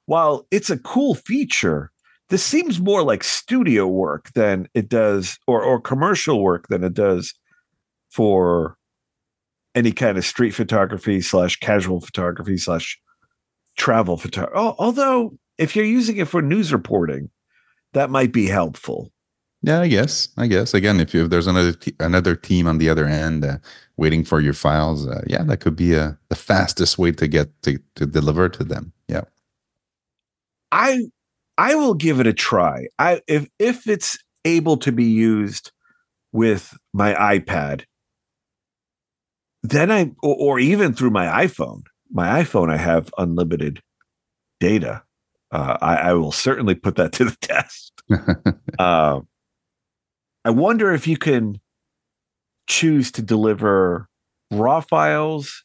[0.06, 1.92] while it's a cool feature,
[2.28, 6.94] this seems more like studio work than it does, or or commercial work than it
[6.94, 7.34] does
[8.10, 8.77] for
[9.78, 13.00] any kind of street photography slash casual photography slash
[13.76, 14.56] travel photography.
[14.56, 17.30] Although, if you're using it for news reporting,
[17.92, 19.12] that might be helpful.
[19.62, 20.28] Yeah, I guess.
[20.36, 23.58] I guess again, if, you, if there's another another team on the other end uh,
[23.96, 27.28] waiting for your files, uh, yeah, that could be a uh, the fastest way to
[27.28, 28.92] get to to deliver to them.
[29.08, 29.24] Yeah,
[30.70, 31.06] I
[31.56, 32.86] I will give it a try.
[32.98, 35.72] I if if it's able to be used
[36.32, 37.84] with my iPad,
[39.62, 41.82] then I or, or even through my iPhone.
[42.10, 43.82] My iPhone, I have unlimited
[44.60, 45.02] data.
[45.50, 47.92] Uh, I, I, will certainly put that to the test.
[48.78, 49.20] uh,
[50.44, 51.60] I wonder if you can
[52.66, 54.08] choose to deliver
[54.50, 55.64] raw files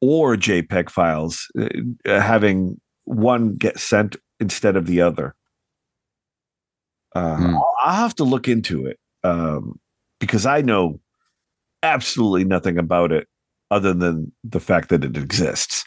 [0.00, 1.68] or JPEG files, uh,
[2.04, 5.34] having one get sent instead of the other.
[7.14, 7.54] Uh, mm.
[7.54, 9.78] I'll, I'll, have to look into it um,
[10.18, 11.00] because I know
[11.82, 13.28] absolutely nothing about it
[13.70, 15.84] other than the fact that it exists.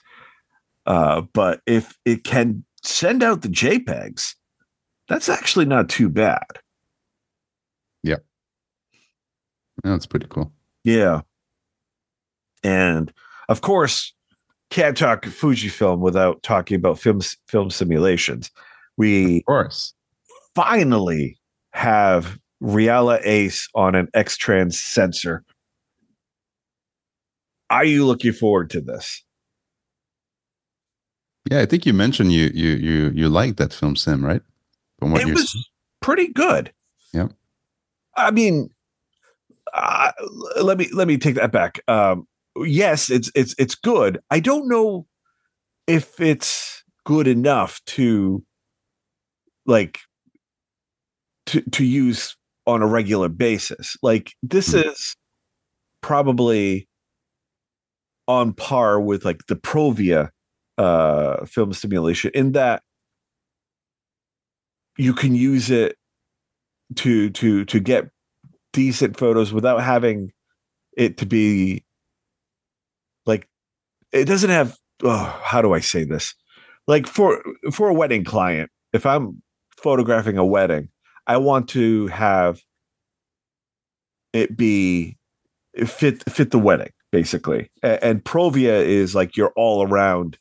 [0.86, 4.36] Uh, but if it can send out the JPEGs,
[5.08, 6.46] that's actually not too bad.
[8.04, 8.18] Yeah.
[9.84, 10.52] That's pretty cool.
[10.84, 11.22] Yeah.
[12.64, 13.12] And
[13.50, 14.14] of course,
[14.72, 18.50] can't talk Fujifilm without talking about film film simulations.
[18.98, 19.94] We of course
[20.56, 21.38] finally
[21.74, 25.44] have Reala Ace on an X-Trans sensor.
[27.70, 29.24] Are you looking forward to this?
[31.50, 34.42] Yeah, I think you mentioned you you you you like that film sim, right?
[35.00, 35.64] From what it was saying.
[36.02, 36.72] pretty good.
[37.14, 37.28] Yeah.
[38.18, 38.70] I mean,
[39.74, 40.12] uh,
[40.62, 41.80] let me let me take that back.
[41.88, 44.20] Um, yes, it's it's it's good.
[44.32, 45.06] I don't know
[45.86, 48.44] if it's good enough to
[49.66, 50.00] like
[51.48, 53.96] to to use on a regular basis.
[54.02, 54.90] Like this mm-hmm.
[54.90, 55.16] is
[56.02, 56.88] probably
[58.28, 60.30] on par with like the Provia
[60.78, 62.84] uh film simulation in that
[64.98, 65.96] you can use it
[66.96, 68.10] to to to get
[68.74, 70.32] decent photos without having
[70.98, 71.84] it to be
[73.26, 73.48] like
[74.12, 76.34] it doesn't have oh, how do I say this?
[76.88, 79.42] Like for for a wedding client, if I'm
[79.78, 80.90] photographing a wedding,
[81.28, 82.62] I want to have
[84.34, 85.18] it be
[85.74, 87.72] it fit fit the wedding basically.
[87.82, 90.38] And, and Provia is like your all around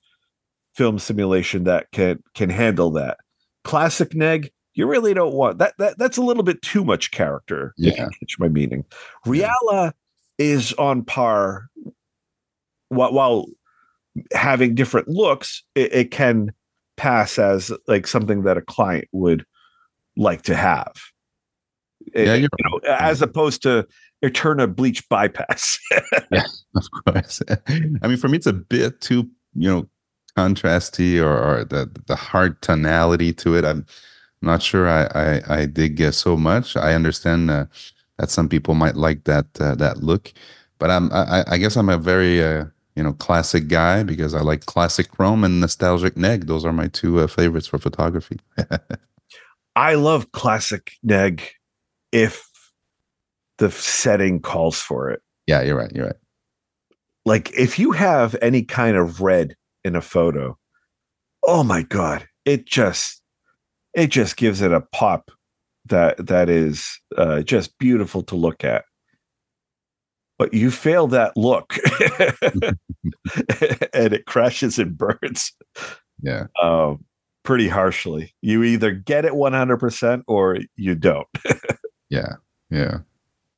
[0.74, 3.18] film simulation that can can handle that.
[3.62, 5.74] Classic Neg, you really don't want that.
[5.78, 7.74] That that's a little bit too much character.
[7.76, 7.92] Yeah.
[7.92, 8.84] if you catch my meaning.
[9.24, 9.92] Reala
[10.38, 11.68] is on par.
[12.88, 13.46] While, while
[14.32, 16.52] having different looks, it, it can
[16.96, 19.46] pass as like something that a client would
[20.16, 20.92] like to have.
[22.14, 23.86] Yeah, you're you know, as opposed to
[24.22, 25.78] Eterna Bleach bypass.
[26.30, 26.44] yeah,
[26.76, 27.42] Of course.
[27.68, 29.88] I mean, for me, it's a bit too, you know,
[30.36, 33.64] contrasty or, or the the hard tonality to it.
[33.64, 33.86] I'm
[34.42, 36.76] not sure I I, I dig uh, so much.
[36.76, 37.66] I understand uh,
[38.18, 40.32] that some people might like that uh, that look,
[40.78, 42.64] but I'm I, I guess I'm a very uh,
[42.96, 46.46] you know classic guy because I like classic chrome and nostalgic neg.
[46.46, 48.40] Those are my two uh, favorites for photography.
[49.76, 51.42] I love classic neg
[52.14, 52.48] if
[53.58, 55.20] the setting calls for it.
[55.46, 55.92] yeah, you're right.
[55.94, 56.16] You're right.
[57.26, 60.56] Like if you have any kind of red in a photo,
[61.42, 63.20] oh my god, it just
[63.94, 65.30] it just gives it a pop
[65.86, 68.84] that that is uh, just beautiful to look at.
[70.38, 71.76] But you fail that look,
[73.92, 75.52] and it crashes and burns.
[76.22, 76.46] Yeah.
[76.62, 77.04] um,
[77.44, 78.34] pretty harshly.
[78.40, 81.28] You either get it 100% or you don't.
[82.14, 82.34] Yeah.
[82.70, 82.98] Yeah.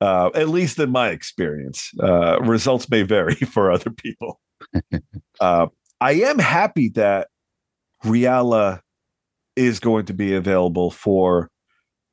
[0.00, 4.40] Uh, at least in my experience, uh, results may vary for other people.
[5.40, 5.66] uh,
[6.00, 7.28] I am happy that
[8.04, 8.80] Reala
[9.56, 11.50] is going to be available for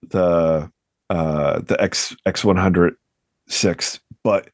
[0.09, 0.71] the
[1.09, 2.95] uh, the X X one hundred
[3.47, 4.49] six, but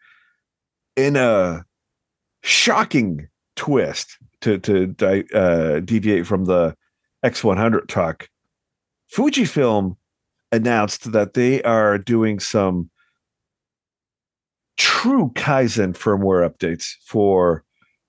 [0.95, 1.63] in a
[2.41, 6.75] shocking twist to to di- uh, deviate from the
[7.23, 8.27] X one hundred talk,
[9.15, 9.97] Fujifilm
[10.51, 12.89] announced that they are doing some
[14.77, 17.63] true Kaizen firmware updates for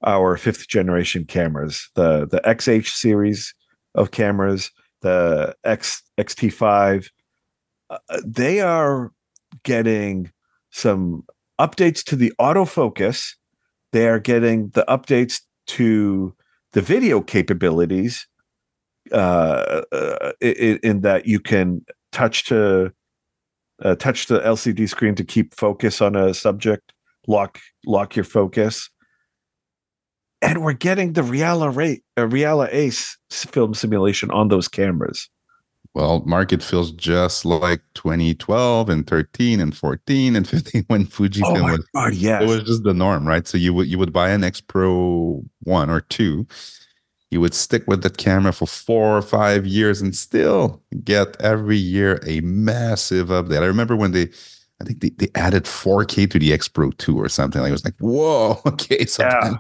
[0.05, 3.55] our fifth generation cameras, the the XH series
[3.95, 4.71] of cameras,
[5.03, 7.09] the X XT5.
[7.91, 9.13] Uh, they are
[9.65, 10.31] getting
[10.71, 11.25] some
[11.61, 13.35] updates to the autofocus.
[13.93, 16.35] They are getting the updates to
[16.73, 18.27] the video capabilities
[19.13, 22.93] uh, uh, in, in that you can touch to
[23.83, 26.93] uh, touch the LCD screen to keep focus on a subject,
[27.27, 28.91] lock lock your focus.
[30.43, 35.29] And we're getting the Reala rate, uh, Reala Ace film simulation on those cameras.
[35.93, 41.63] Well, market feels just like 2012 and 13 and 14 and 15 when Fujifilm Oh
[41.63, 42.43] my was god, yes.
[42.43, 43.47] it was just the norm, right?
[43.47, 46.47] So you would you would buy an X Pro one or two,
[47.31, 51.77] you would stick with that camera for four or five years and still get every
[51.77, 53.63] year a massive update.
[53.63, 54.29] I remember when they
[54.81, 57.61] I think they, they added 4K to the X Pro 2 or something.
[57.61, 59.57] Like it was like, whoa, okay, so Yeah.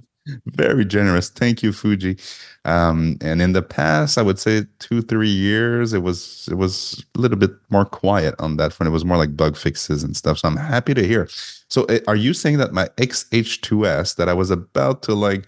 [0.47, 1.29] very generous.
[1.31, 2.19] Thank you, Fuji.
[2.65, 7.05] Um, and in the past, I would say two, three years, it was it was
[7.17, 8.89] a little bit more quiet on that front.
[8.89, 10.39] It was more like bug fixes and stuff.
[10.39, 11.29] So I'm happy to hear.
[11.69, 15.47] So uh, are you saying that my XH2S that I was about to like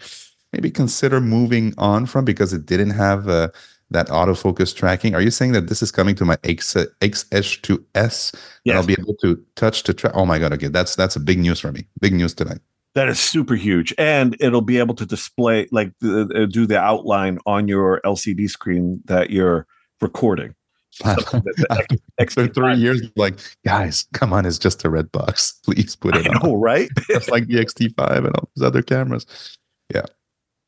[0.52, 3.48] maybe consider moving on from because it didn't have uh,
[3.90, 5.14] that autofocus tracking?
[5.14, 8.76] Are you saying that this is coming to my X XH2S and Yes.
[8.76, 10.12] I'll be able to touch to track?
[10.14, 10.52] Oh my god!
[10.54, 11.86] Okay, that's that's a big news for me.
[12.00, 12.58] Big news tonight.
[12.94, 16.78] That is super huge, and it'll be able to display like the, uh, do the
[16.78, 19.66] outline on your LCD screen that you're
[20.02, 20.54] recording.
[20.90, 25.10] Something that the X- After three years, like guys, come on, it's just a red
[25.10, 25.52] box.
[25.64, 26.40] Please put I it on.
[26.50, 26.90] know, right?
[27.08, 29.24] it's like the XT5 and all those other cameras.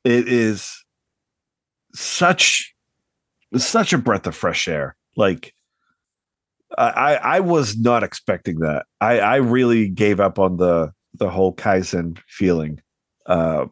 [0.04, 0.84] It is
[1.94, 2.74] such
[3.56, 4.96] such a breath of fresh air.
[5.16, 5.54] Like
[6.76, 8.86] I I was not expecting that.
[9.00, 12.80] I I really gave up on the the whole Kaizen feeling
[13.26, 13.66] uh,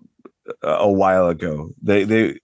[0.62, 1.70] a while ago.
[1.82, 2.38] They they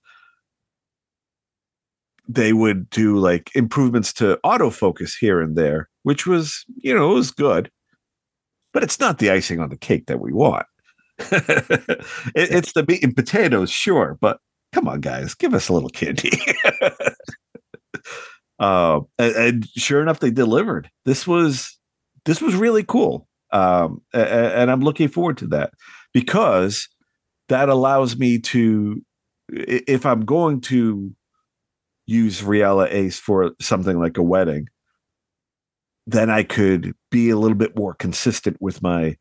[2.29, 7.15] they would do like improvements to autofocus here and there, which was you know it
[7.15, 7.71] was good,
[8.73, 10.67] but it's not the icing on the cake that we want.
[11.31, 14.39] it, it's the meat and potatoes, sure, but
[14.73, 16.31] come on, guys, give us a little candy.
[18.59, 20.91] uh, and, and sure enough, they delivered.
[21.05, 21.79] This was
[22.25, 25.73] this was really cool, um, a- a- and I'm looking forward to that
[26.13, 26.89] because
[27.49, 29.03] that allows me to,
[29.51, 31.15] if I'm going to
[32.07, 34.69] use Reala Ace for something like a wedding,
[36.07, 39.17] then I could be a little bit more consistent with my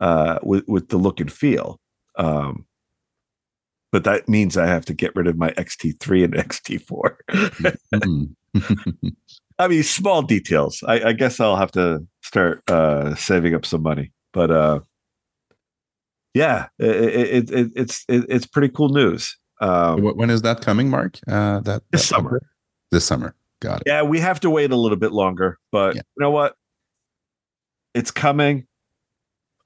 [0.00, 1.80] uh, with with the look and feel.
[2.16, 2.66] Um,
[3.90, 7.16] but that means I have to get rid of my XT3 and XT4.
[7.94, 8.24] Hmm.
[9.58, 10.82] I mean, small details.
[10.86, 14.80] I, I guess I'll have to start uh, saving up some money, but uh,
[16.34, 19.36] yeah, it, it, it, it's it's pretty cool news.
[19.60, 21.18] Um, when is that coming, Mark?
[21.26, 22.42] Uh, that this that summer.
[22.92, 23.34] This summer.
[23.60, 23.84] Got it.
[23.86, 26.02] Yeah, we have to wait a little bit longer, but yeah.
[26.16, 26.54] you know what?
[27.94, 28.66] It's coming.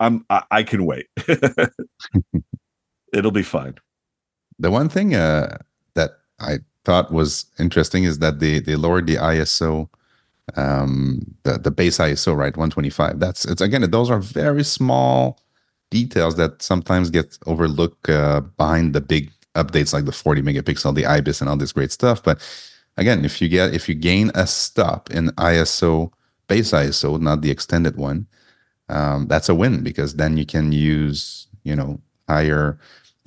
[0.02, 0.24] I'm.
[0.30, 1.06] I, I can wait.
[3.12, 3.74] It'll be fine.
[4.58, 5.58] The one thing uh,
[5.94, 9.88] that I thought was interesting is that they they lowered the ISO,
[10.56, 13.20] um, the the base ISO, right, 125.
[13.20, 15.38] That's it's again those are very small
[15.90, 21.04] details that sometimes get overlooked uh, behind the big updates like the 40 megapixel, the
[21.04, 22.22] IBIS, and all this great stuff.
[22.22, 22.40] But
[22.96, 26.10] again, if you get if you gain a stop in ISO
[26.48, 28.26] base ISO, not the extended one,
[28.88, 32.78] um, that's a win because then you can use you know higher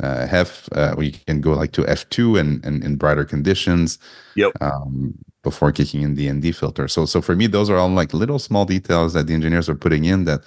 [0.01, 3.97] uh, have uh, you can go like to f2 and, and in brighter conditions
[4.35, 4.51] yep.
[4.61, 6.87] um, before kicking in the nd filter.
[6.87, 9.75] So so for me those are all like little small details that the engineers are
[9.75, 10.41] putting in that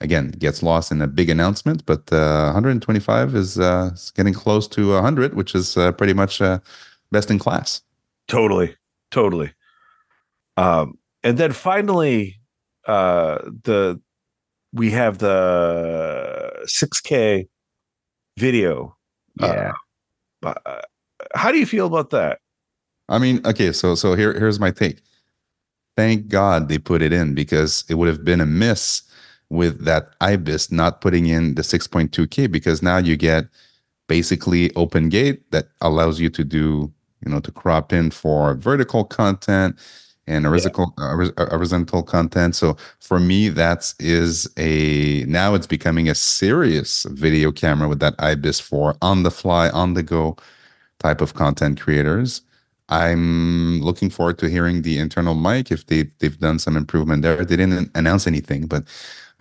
[0.00, 4.92] again gets lost in a big announcement but uh, 125 is, uh, getting close to
[4.92, 6.58] 100 which is uh, pretty much uh,
[7.10, 7.82] best in class.
[8.28, 8.76] Totally.
[9.10, 9.52] Totally.
[10.56, 12.40] Um, and then finally
[12.86, 14.00] uh, the
[14.72, 17.48] we have the 6k
[18.38, 18.96] video.
[19.40, 19.72] Yeah.
[20.42, 20.80] Uh, uh,
[21.34, 22.38] how do you feel about that?
[23.08, 25.02] I mean, okay, so so here here's my take.
[25.96, 29.02] Thank God they put it in because it would have been a miss
[29.50, 33.44] with that IBIS not putting in the 6.2K because now you get
[34.08, 36.90] basically open gate that allows you to do,
[37.24, 39.78] you know, to crop in for vertical content
[40.26, 41.30] and horizontal yeah.
[41.50, 42.54] horizontal content.
[42.56, 48.16] So for me, that is a now it's becoming a serious video camera with that
[48.18, 50.36] IBIS for on the fly, on the go
[50.98, 52.42] type of content creators.
[52.88, 57.44] I'm looking forward to hearing the internal mic if they they've done some improvement there.
[57.44, 58.84] They didn't announce anything, but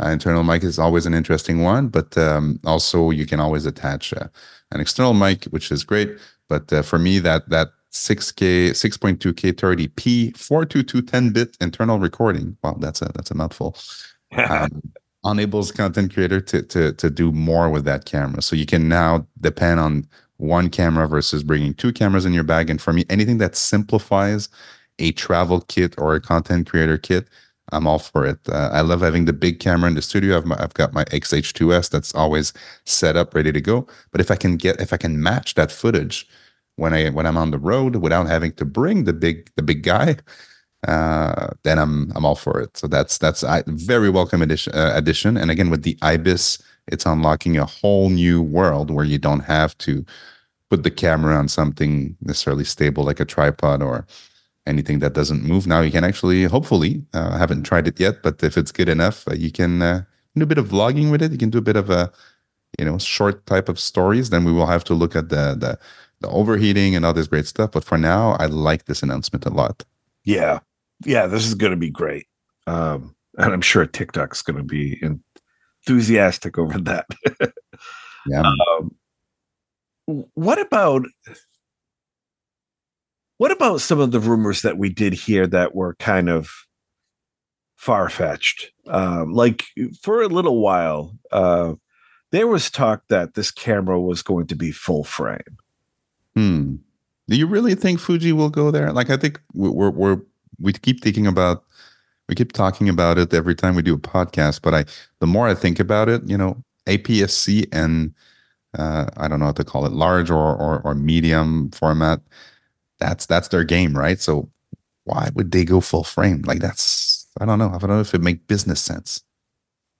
[0.01, 1.89] uh, internal mic is always an interesting one.
[1.89, 4.27] But um, also you can always attach uh,
[4.71, 6.17] an external mic, which is great.
[6.47, 12.57] But uh, for me, that that 6K, 6.2K 30p, 422 10-bit internal recording.
[12.63, 13.75] Wow, that's a that's a mouthful.
[14.49, 14.81] um,
[15.25, 18.41] enables content creator to to to do more with that camera.
[18.41, 22.69] So you can now depend on one camera versus bringing two cameras in your bag.
[22.69, 24.49] And for me, anything that simplifies
[24.97, 27.27] a travel kit or a content creator kit,
[27.71, 28.39] I'm all for it.
[28.49, 30.37] Uh, I love having the big camera in the studio.
[30.37, 32.53] I've, my, I've got my XH2S that's always
[32.85, 33.87] set up, ready to go.
[34.11, 36.27] But if I can get, if I can match that footage
[36.81, 39.83] when I when I'm on the road without having to bring the big the big
[39.83, 40.17] guy,
[40.87, 42.75] uh, then I'm I'm all for it.
[42.75, 44.73] So that's that's a very welcome addition.
[44.73, 45.37] Uh, addition.
[45.37, 49.77] And again, with the IBIS, it's unlocking a whole new world where you don't have
[49.79, 50.03] to
[50.71, 54.07] put the camera on something necessarily stable like a tripod or
[54.65, 55.67] anything that doesn't move.
[55.67, 58.89] Now you can actually, hopefully, uh, I haven't tried it yet, but if it's good
[58.89, 60.03] enough, uh, you can uh,
[60.35, 61.31] do a bit of vlogging with it.
[61.31, 62.11] You can do a bit of a,
[62.79, 64.29] you know, short type of stories.
[64.29, 65.77] Then we will have to look at the the
[66.21, 67.71] the overheating and all this great stuff.
[67.71, 69.83] But for now, I like this announcement a lot.
[70.23, 70.59] Yeah.
[71.05, 72.27] Yeah, this is going to be great.
[72.67, 75.01] Um, and I'm sure TikTok's going to be
[75.87, 77.07] enthusiastic over that.
[78.27, 78.41] yeah.
[78.41, 78.95] Um,
[80.33, 81.05] what about
[83.37, 86.51] what about some of the rumors that we did hear that were kind of
[87.75, 88.71] far fetched?
[88.87, 89.65] Um, like
[90.03, 91.73] for a little while, uh,
[92.31, 95.57] there was talk that this camera was going to be full frame.
[96.35, 96.75] Hmm.
[97.27, 98.91] Do you really think Fuji will go there?
[98.91, 100.21] Like, I think we're, we're
[100.59, 101.63] we keep thinking about
[102.29, 104.61] we keep talking about it every time we do a podcast.
[104.61, 104.85] But I,
[105.19, 108.13] the more I think about it, you know, APS-C and
[108.77, 112.21] uh, I don't know what to call it, large or, or or medium format.
[112.99, 114.19] That's that's their game, right?
[114.19, 114.49] So
[115.03, 116.43] why would they go full frame?
[116.45, 117.69] Like that's I don't know.
[117.69, 119.23] I don't know if it make business sense.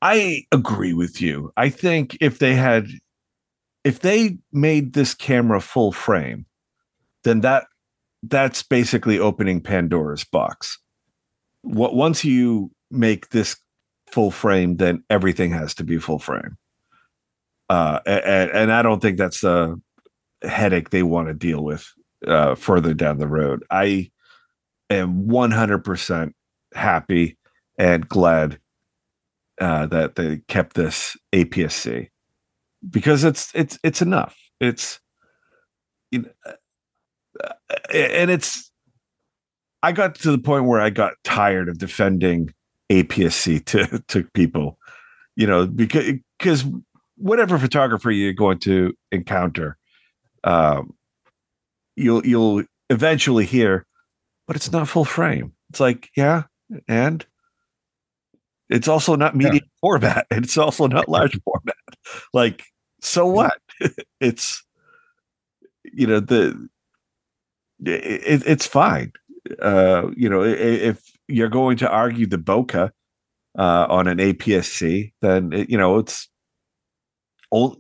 [0.01, 1.51] I agree with you.
[1.57, 2.88] I think if they had
[3.84, 6.45] if they made this camera full frame,
[7.23, 7.65] then that
[8.23, 10.77] that's basically opening Pandora's box.
[11.61, 13.57] What once you make this
[14.11, 16.57] full frame, then everything has to be full frame.
[17.69, 19.75] Uh, and, and I don't think that's a
[20.43, 21.88] headache they want to deal with
[22.27, 23.63] uh, further down the road.
[23.71, 24.11] I
[24.89, 26.34] am 100%
[26.73, 27.38] happy
[27.77, 28.59] and glad
[29.59, 32.09] uh, that they kept this APS-C
[32.89, 34.36] because it's it's it's enough.
[34.59, 34.99] It's
[36.11, 36.29] you know,
[37.43, 37.53] uh,
[37.93, 38.71] and it's
[39.84, 42.53] I got to the point where I got tired of defending
[42.91, 44.77] APS-C to to people,
[45.36, 46.65] you know, because because
[47.17, 49.77] whatever photographer you're going to encounter,
[50.43, 50.93] um,
[51.95, 53.86] you'll you'll eventually hear,
[54.47, 55.53] but it's not full frame.
[55.69, 56.43] It's like, yeah,
[56.88, 57.25] and
[58.69, 59.79] it's also not medium yeah.
[59.82, 60.27] format.
[60.32, 61.75] It's also not large format.
[62.34, 62.63] Like,
[63.02, 63.60] so what?
[64.20, 64.64] it's
[65.84, 66.70] you know the
[67.84, 69.12] it, it's fine.
[69.62, 72.91] Uh, you know, if you're going to argue the bokeh
[73.58, 76.30] uh, on an APS-C, then it, you know it's
[77.52, 77.78] only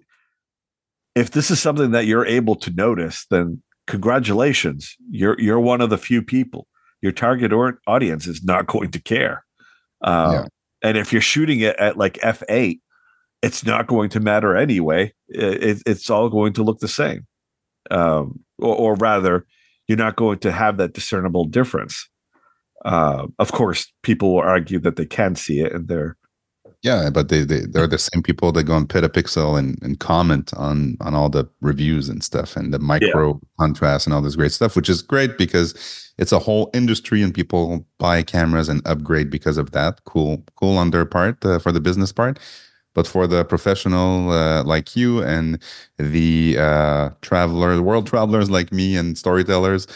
[1.15, 5.89] if this is something that you're able to notice, then congratulations, you're you're one of
[5.89, 6.67] the few people.
[7.01, 9.45] Your target or audience is not going to care.
[10.01, 10.45] Um, yeah.
[10.83, 12.79] And if you're shooting it at like f8,
[13.41, 15.13] it's not going to matter anyway.
[15.29, 17.25] It, it's all going to look the same,
[17.89, 19.45] um, or, or, rather,
[19.87, 22.07] you're not going to have that discernible difference.
[22.85, 26.17] Uh, of course, people will argue that they can see it, and they're
[26.83, 30.51] yeah, but they, they they're the same people that go on Petapixel and, and comment
[30.55, 33.39] on on all the reviews and stuff and the micro yeah.
[33.59, 37.35] contrast and all this great stuff, which is great because it's a whole industry and
[37.35, 40.03] people buy cameras and upgrade because of that.
[40.05, 42.39] Cool, cool on their part uh, for the business part,
[42.93, 45.61] but for the professional uh, like you and
[45.97, 49.87] the uh, travelers, world travelers like me and storytellers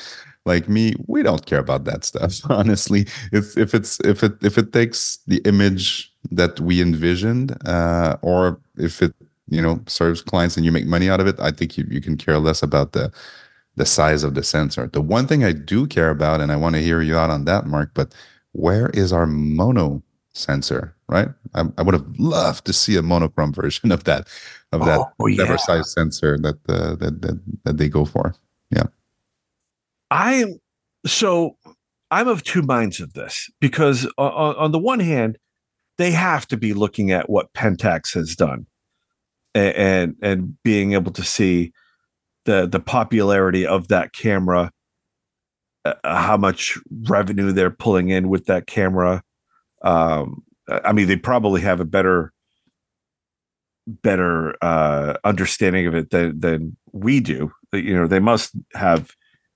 [0.45, 2.39] like me, we don't care about that stuff.
[2.49, 8.17] Honestly, if if it's if it if it takes the image that we envisioned, uh,
[8.21, 9.13] or if it
[9.49, 12.01] you know serves clients and you make money out of it, I think you, you
[12.01, 13.11] can care less about the
[13.75, 14.87] the size of the sensor.
[14.87, 17.45] The one thing I do care about, and I want to hear you out on
[17.45, 18.13] that, Mark, but
[18.53, 20.94] where is our mono sensor?
[21.07, 24.27] Right, I, I would have loved to see a monochrome version of that
[24.71, 25.55] of that oh, yeah.
[25.57, 28.33] size sensor that, uh, that that that they go for.
[28.71, 28.85] Yeah.
[30.09, 30.59] I'm
[31.05, 31.57] so
[32.11, 35.37] I'm of two minds of this because on, on, the one hand,
[35.97, 38.67] they have to be looking at what Pentax has done
[39.53, 41.71] and, and and, being able to see
[42.45, 44.71] the the popularity of that camera,
[45.83, 46.77] uh, how much
[47.07, 49.23] revenue they're pulling in with that camera.
[49.81, 52.31] Um, I mean, they probably have a better
[53.87, 57.51] better uh, understanding of it than than we do.
[57.71, 59.11] You know, they must have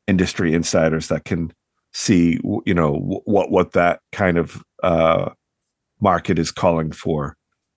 [0.08, 1.54] industry insiders that can
[1.94, 5.32] see you know what what that kind of uh,
[6.02, 7.36] market is calling for.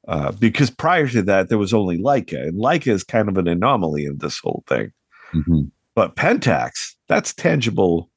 [0.09, 3.47] Uh, because prior to that, there was only Leica, and Leica is kind of an
[3.47, 4.93] anomaly in this whole thing.
[5.33, 5.63] Mm-hmm.
[5.95, 8.11] But Pentax, that's tangible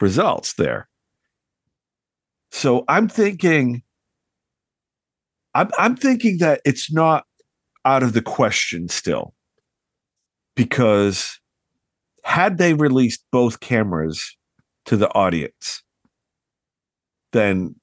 [0.00, 0.88] results there.
[2.50, 3.82] So I'm thinking,
[5.58, 7.24] I'm I'm thinking that it's not
[7.84, 9.34] out of the question still,
[10.54, 11.40] because
[12.22, 14.36] had they released both cameras
[14.84, 15.82] to the audience,
[17.32, 17.74] then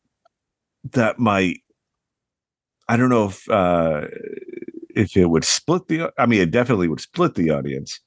[0.93, 1.57] that might
[2.87, 4.03] I don't know if uh
[4.95, 7.99] if it would split the I mean it definitely would split the audience.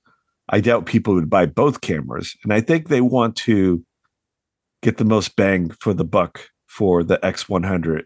[0.48, 2.34] I doubt people would buy both cameras.
[2.42, 3.84] And I think they want to
[4.82, 8.04] get the most bang for the buck for the X100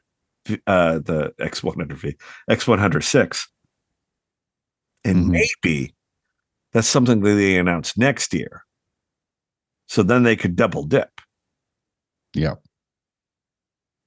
[0.66, 2.14] uh the X100V
[2.50, 3.46] X106.
[5.04, 5.42] And mm-hmm.
[5.64, 5.94] maybe
[6.72, 8.64] that's something that they announce next year.
[9.86, 11.20] So then they could double dip.
[12.34, 12.54] Yeah.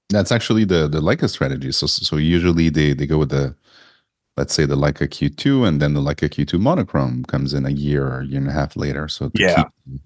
[0.09, 1.71] That's actually the the Leica strategy.
[1.71, 3.55] So so usually they they go with the
[4.37, 8.07] let's say the Leica Q2 and then the Leica Q2 monochrome comes in a year
[8.07, 9.07] or year and a half later.
[9.07, 9.55] So to yeah.
[9.55, 10.01] keep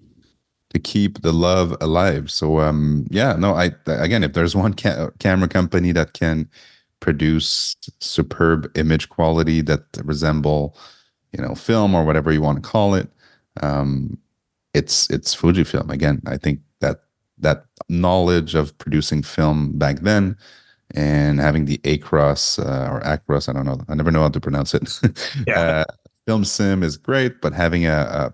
[0.72, 2.30] to keep the love alive.
[2.30, 6.50] So um yeah, no, I again if there's one ca- camera company that can
[7.00, 10.76] produce superb image quality that resemble
[11.32, 13.10] you know film or whatever you want to call it
[13.62, 14.18] um,
[14.74, 17.02] it's it's fujifilm again i think that
[17.38, 20.36] that knowledge of producing film back then
[20.96, 24.40] and having the acros uh, or acros i don't know i never know how to
[24.40, 25.00] pronounce it
[25.48, 25.60] yeah.
[25.60, 25.86] uh,
[26.28, 28.34] film sim is great but having a, a,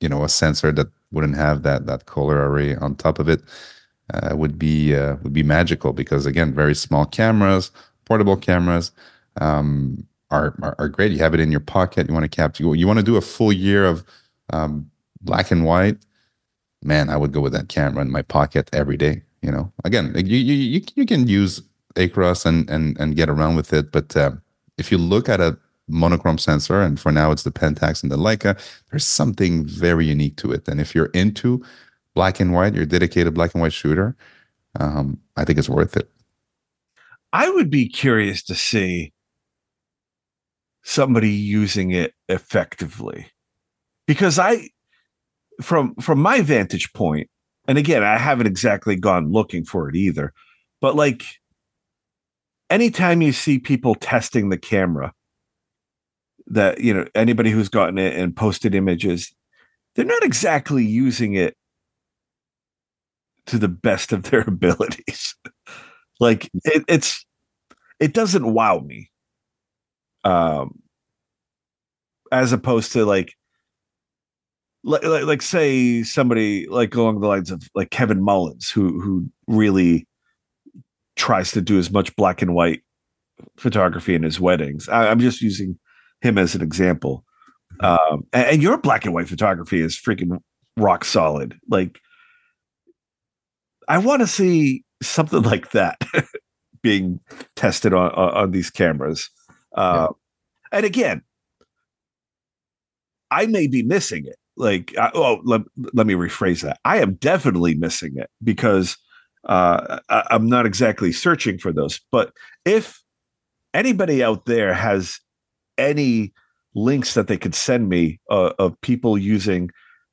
[0.00, 3.42] you know a sensor that wouldn't have that that color array on top of it
[4.14, 7.72] uh, would be uh, would be magical because again very small cameras
[8.06, 8.92] portable cameras
[9.40, 11.12] um, are, are, are great.
[11.12, 12.08] You have it in your pocket.
[12.08, 12.74] You want to capture.
[12.74, 14.04] You, want to do a full year of
[14.52, 14.90] um,
[15.20, 15.98] black and white.
[16.82, 19.22] Man, I would go with that camera in my pocket every day.
[19.42, 21.62] You know, again, you you you, you can use
[21.94, 24.32] Acros and and and get around with it, but uh,
[24.78, 25.58] if you look at a
[25.88, 28.58] monochrome sensor, and for now it's the Pentax and the Leica,
[28.90, 30.66] there's something very unique to it.
[30.68, 31.64] And if you're into
[32.14, 34.16] black and white, you're a dedicated black and white shooter,
[34.80, 36.10] um, I think it's worth it.
[37.32, 39.12] I would be curious to see
[40.86, 43.26] somebody using it effectively
[44.06, 44.68] because i
[45.60, 47.28] from from my vantage point
[47.66, 50.32] and again i haven't exactly gone looking for it either
[50.80, 51.24] but like
[52.70, 55.12] anytime you see people testing the camera
[56.48, 59.34] that you know anybody who's gotten it and posted images
[59.96, 61.56] they're not exactly using it
[63.46, 65.34] to the best of their abilities.
[66.20, 67.24] like it, it's
[67.98, 69.10] it doesn't wow me.
[70.24, 70.82] Um
[72.32, 73.32] as opposed to like
[74.84, 79.28] like, like, like say somebody like along the lines of like Kevin Mullins who who
[79.48, 80.06] really
[81.16, 82.82] tries to do as much black and white
[83.56, 84.88] photography in his weddings.
[84.88, 85.78] I, am just using
[86.20, 87.24] him as an example.
[87.80, 90.40] Um, and, and, your black and white photography is freaking
[90.76, 91.58] rock solid.
[91.68, 91.98] Like,
[93.88, 96.00] I want to see something like that
[96.82, 97.20] being
[97.54, 99.30] tested on, on, these cameras.
[99.74, 100.78] Uh, yeah.
[100.78, 101.22] And again,
[103.30, 104.36] I may be missing it.
[104.56, 105.62] Like, I, oh, let,
[105.92, 106.78] let me rephrase that.
[106.84, 108.96] I am definitely missing it because
[109.46, 112.00] uh, I, I'm not exactly searching for those.
[112.10, 112.32] But
[112.64, 113.02] if
[113.74, 115.20] anybody out there has
[115.78, 116.32] any
[116.74, 119.70] links that they could send me uh, of people using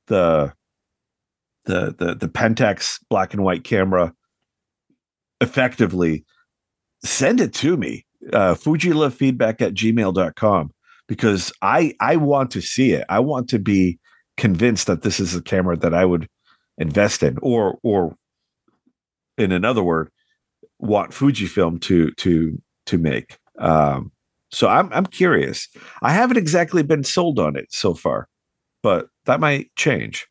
[0.08, 0.54] the
[1.66, 4.14] the the the Pentax black and white camera
[5.42, 6.26] effectively,
[7.04, 8.06] send it to me.
[8.32, 10.72] Uh, feedback at gmail.com
[11.08, 13.06] because I I want to see it.
[13.10, 14.00] I want to be
[14.38, 16.30] convinced that this is a camera that I would
[16.78, 18.16] invest in, or or
[19.38, 20.10] in another word,
[20.80, 23.38] want Fujifilm to to to make.
[23.60, 24.12] Um,
[24.54, 25.68] so I'm I'm curious.
[26.02, 28.28] I haven't exactly been sold on it so far,
[28.84, 30.28] but that might change.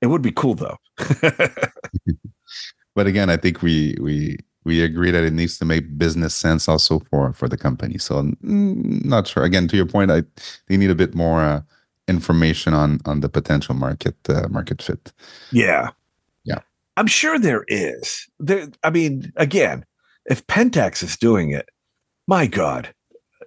[0.00, 0.76] It would be cool though.
[2.94, 6.68] but again, I think we we we agree that it needs to make business sense
[6.68, 7.98] also for for the company.
[7.98, 9.44] So mm, not sure.
[9.44, 10.24] Again, to your point, I
[10.66, 11.62] they need a bit more uh,
[12.08, 15.12] information on on the potential market uh, market fit.
[15.52, 15.90] Yeah,
[16.42, 16.58] yeah.
[16.96, 18.26] I'm sure there is.
[18.40, 18.68] There.
[18.82, 19.84] I mean, again,
[20.26, 21.68] if Pentax is doing it,
[22.26, 22.94] my God,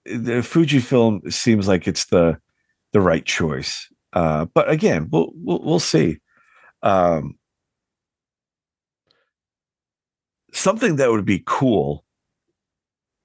[0.06, 2.38] the Fujifilm seems like it's the
[2.94, 3.90] the right choice.
[4.14, 6.20] Uh, but again, we'll we'll, we'll see.
[6.84, 7.36] Um,
[10.54, 12.06] something that would be cool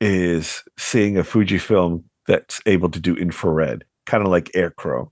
[0.00, 5.10] is seeing a Fujifilm that's able to do infrared, kind of like Aerochrome.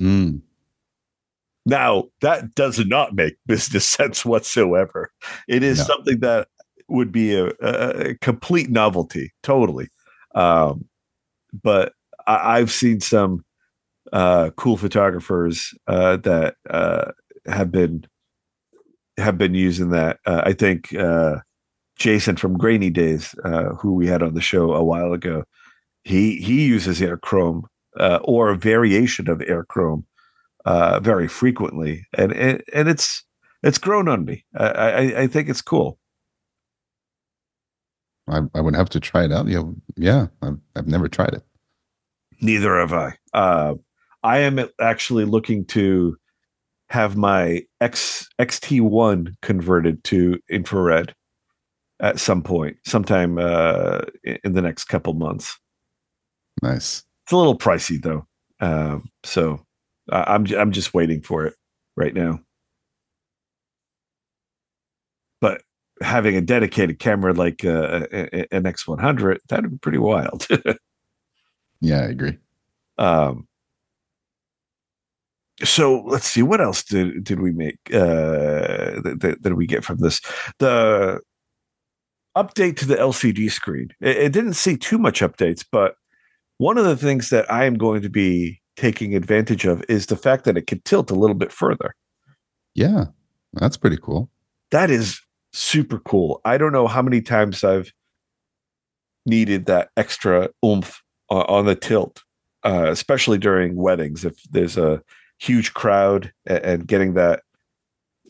[0.00, 0.42] Mm.
[1.64, 5.10] Now, that does not make business sense whatsoever.
[5.48, 5.84] It is no.
[5.84, 6.48] something that
[6.92, 9.88] would be a, a complete novelty, totally.
[10.34, 10.86] Um,
[11.62, 11.92] but
[12.26, 13.44] I, have seen some
[14.12, 17.12] uh, cool photographers uh, that uh,
[17.46, 18.04] have been
[19.18, 20.18] have been using that.
[20.26, 21.36] Uh, I think uh,
[21.98, 25.44] Jason from Grainy Days, uh, who we had on the show a while ago,
[26.04, 27.64] he he uses Aerochrome
[28.24, 30.04] or a variation of Aerochrome
[31.02, 33.24] very frequently, and and, and it's
[33.62, 34.44] it's grown on me.
[34.56, 35.98] I, I, I think it's cool.
[38.28, 39.48] I, I would have to try it out.
[39.48, 39.62] Yeah,
[39.96, 41.42] yeah, I've, I've never tried it.
[42.40, 43.14] Neither have I.
[43.32, 43.74] Uh,
[44.22, 46.16] I am actually looking to
[46.88, 51.14] have my X XT1 converted to infrared
[52.00, 54.00] at some point, sometime uh,
[54.44, 55.58] in the next couple months.
[56.60, 57.04] Nice.
[57.24, 58.26] It's a little pricey though,
[58.60, 59.64] um, so
[60.10, 61.54] I'm I'm just waiting for it
[61.96, 62.40] right now.
[65.40, 65.62] But
[66.02, 70.46] having a dedicated camera like uh, an X100, that'd be pretty wild.
[71.80, 72.38] yeah, I agree.
[72.98, 73.46] Um,
[75.64, 79.98] so let's see what else did did we make uh that, that we get from
[79.98, 80.20] this
[80.58, 81.20] the
[82.36, 85.96] update to the lcd screen it, it, didn't see too much updates but
[86.58, 90.16] one of the things that i am going to be taking advantage of is the
[90.16, 91.94] fact that it can tilt a little bit further
[92.74, 93.04] yeah
[93.54, 94.30] that's pretty cool
[94.70, 95.20] that is
[95.52, 96.40] super cool.
[96.44, 97.92] I don't know how many times I've
[99.26, 102.22] needed that extra oomph on, on the tilt,
[102.64, 104.24] uh, especially during weddings.
[104.24, 105.02] If there's a
[105.38, 107.42] huge crowd and, getting that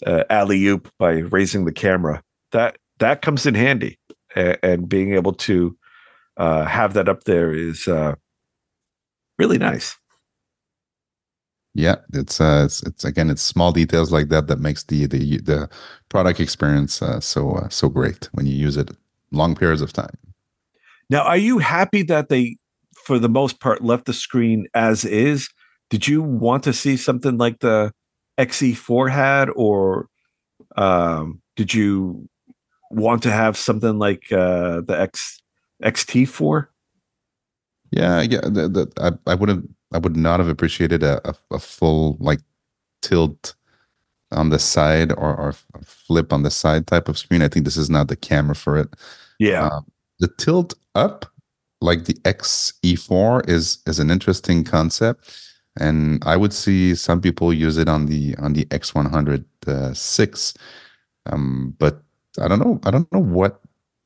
[0.07, 3.99] uh, alley oop by raising the camera, that that comes in handy.
[4.35, 5.77] And, and being able to
[6.37, 8.15] uh, have that up there is uh,
[9.39, 9.97] really nice.
[11.75, 15.39] Yeah, it's uh, it's it's again, it's small details like that that makes the the
[15.39, 15.71] the
[16.11, 18.91] product experience uh, so uh, so great when you use it
[19.31, 20.17] long periods of time.
[21.09, 22.57] Now, are you happy that they,
[22.95, 25.49] for the most part, left the screen as is?
[25.89, 27.93] Did you want to see something like the
[28.39, 30.09] XE4 had, or
[30.77, 32.29] um, did you
[32.91, 35.41] want to have something like uh, the X
[35.83, 36.67] XT4?
[37.91, 38.41] Yeah, yeah.
[38.41, 42.41] The, the, I I wouldn't I would not have appreciated a, a, a full like
[43.03, 43.55] tilt
[44.31, 47.43] on the side or, or flip on the side type of screen.
[47.43, 48.89] I think this is not the camera for it.
[49.39, 49.67] Yeah.
[49.67, 49.81] Uh,
[50.21, 51.27] the tilt up,
[51.81, 55.31] like the XE4, is is an interesting concept.
[55.79, 60.55] and I would see some people use it on the on the X100 uh, six,
[61.27, 62.03] um, but
[62.41, 62.81] I don't know.
[62.85, 63.61] I don't know what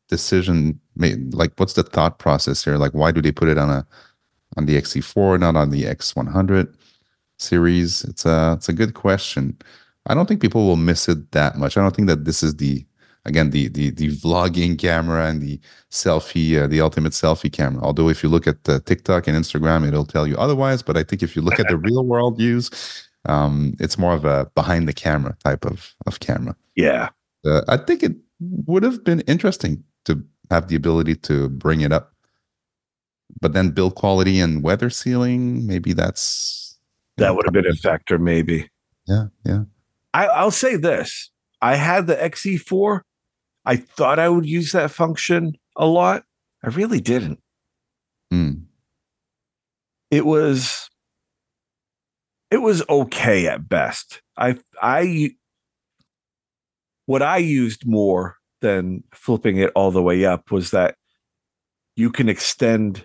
[0.09, 1.35] decision made.
[1.35, 2.77] Like, what's the thought process here?
[2.79, 3.87] Like, why do they put it on a
[4.57, 6.75] on the XE4, not on the X100
[7.39, 8.05] series?
[8.05, 9.57] It's a it's a good question.
[10.07, 11.77] I don't think people will miss it that much.
[11.77, 12.87] I don't think that this is the
[13.27, 18.09] again the the the vlogging camera and the selfie uh, the ultimate selfie camera although
[18.09, 21.23] if you look at the tiktok and instagram it'll tell you otherwise but i think
[21.23, 22.71] if you look at the real world use
[23.29, 27.09] um, it's more of a behind the camera type of of camera yeah
[27.45, 31.93] uh, i think it would have been interesting to have the ability to bring it
[31.93, 32.13] up
[33.41, 36.79] but then build quality and weather sealing maybe that's
[37.17, 38.69] that would have been a factor maybe
[39.07, 39.63] yeah yeah
[40.15, 41.31] I, i'll say this
[41.61, 43.01] i had the xe4
[43.67, 46.23] I thought I would use that function a lot.
[46.63, 47.41] I really didn't.
[48.33, 48.67] Mm.
[50.11, 50.89] It was
[52.51, 54.23] it was okay at best.
[54.39, 55.33] I I
[57.07, 60.95] what I used more than flipping it all the way up was that
[61.97, 63.05] you can extend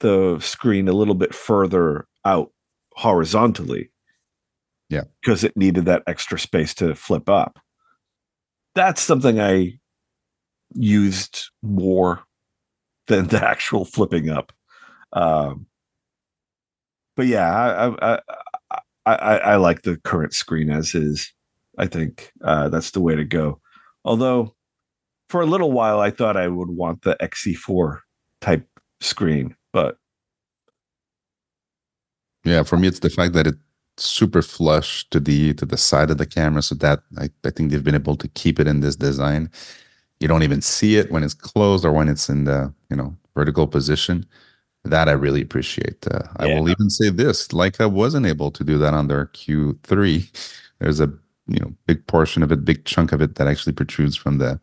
[0.00, 2.50] the screen a little bit further out
[2.92, 3.90] horizontally.
[4.88, 5.04] Yeah.
[5.20, 7.58] Because it needed that extra space to flip up.
[8.74, 9.78] That's something I
[10.74, 12.22] used more
[13.06, 14.52] than the actual flipping up.
[15.12, 15.66] Um,
[17.16, 18.20] but yeah, I, I,
[18.70, 21.32] I, I, I like the current screen as is.
[21.76, 23.60] I think uh, that's the way to go.
[24.04, 24.54] Although,
[25.28, 27.98] for a little while, I thought I would want the XE4
[28.40, 28.68] type
[29.00, 29.98] screen, but
[32.44, 33.58] yeah, for me, it's the fact that it's
[33.98, 37.70] super flush to the to the side of the camera, so that I, I think
[37.70, 39.50] they've been able to keep it in this design
[40.20, 43.14] you don't even see it when it's closed or when it's in the you know
[43.34, 44.26] vertical position
[44.84, 46.46] that i really appreciate uh, yeah.
[46.46, 51.00] i will even say this Leica wasn't able to do that on their q3 there's
[51.00, 51.12] a
[51.46, 54.60] you know big portion of it big chunk of it that actually protrudes from the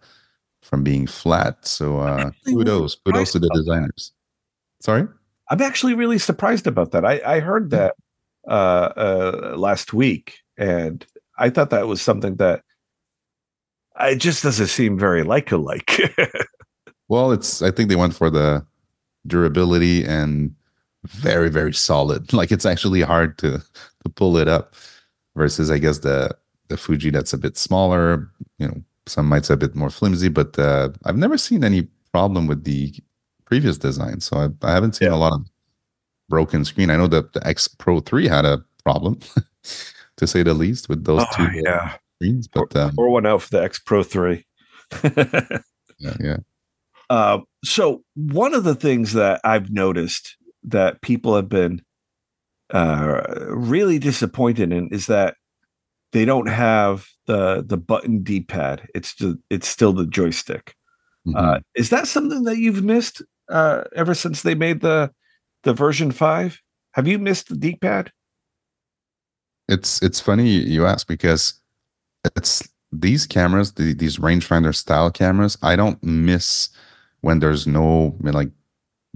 [0.62, 4.14] from being flat so uh kudos kudos to the designers.
[4.82, 5.08] Sorry
[5.50, 7.96] i'm actually really surprised about that i i heard that
[8.48, 11.06] uh uh last week and
[11.38, 12.62] i thought that was something that
[14.00, 16.00] it just doesn't seem very like alike.
[17.08, 18.66] well, it's I think they went for the
[19.28, 20.56] durability and
[21.06, 22.34] very very solid.
[22.42, 23.60] Like it's actually hard to
[24.04, 24.76] to pull it up
[25.36, 26.36] versus I guess the
[26.70, 28.32] the Fuji that's a bit smaller.
[28.58, 31.88] You know, some might say a bit more flimsy, but uh, I've never seen any
[32.12, 32.94] problem with the
[33.52, 34.22] previous design.
[34.22, 35.16] So I, I haven't seen yeah.
[35.16, 35.46] a lot of
[36.30, 36.90] broken screen.
[36.90, 39.20] I know that the X Pro three had a problem,
[40.16, 43.42] to say the least, with those oh, two yeah screens, but um, or one out
[43.42, 44.46] for the X Pro three.
[45.04, 46.38] yeah, yeah.
[47.10, 51.82] Uh, so one of the things that I've noticed that people have been
[52.70, 55.36] uh, really disappointed in is that
[56.14, 58.88] they don't have the the button D pad.
[58.96, 60.74] It's the, it's still the joystick.
[61.28, 61.36] Mm-hmm.
[61.36, 63.22] Uh, is that something that you've missed
[63.52, 65.12] uh, ever since they made the
[65.64, 66.60] the version five?
[66.94, 68.12] Have you missed the D pad?
[69.68, 71.54] It's it's funny you ask because
[72.36, 75.58] it's these cameras, the, these rangefinder style cameras.
[75.62, 76.70] I don't miss
[77.22, 78.50] when there's no I mean, like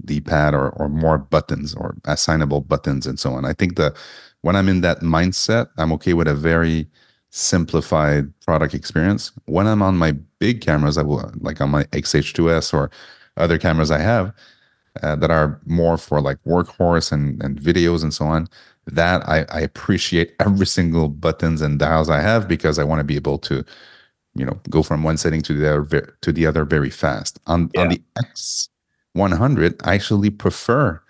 [0.04, 3.44] D-pad or or more buttons or assignable buttons and so on.
[3.44, 3.94] I think the
[4.42, 6.86] when I'm in that mindset, I'm okay with a very
[7.30, 9.32] simplified product experience.
[9.46, 12.90] When I'm on my big cameras, I will like on my XH2S or
[13.36, 14.32] other cameras I have
[15.02, 18.48] uh, that are more for like workhorse and and videos and so on
[18.86, 23.04] that I, I appreciate every single buttons and dials I have because I want to
[23.04, 23.64] be able to,
[24.34, 27.40] you know, go from one setting to the other to the other very fast.
[27.46, 27.82] On yeah.
[27.82, 28.68] on the X
[29.14, 31.00] 100, I actually prefer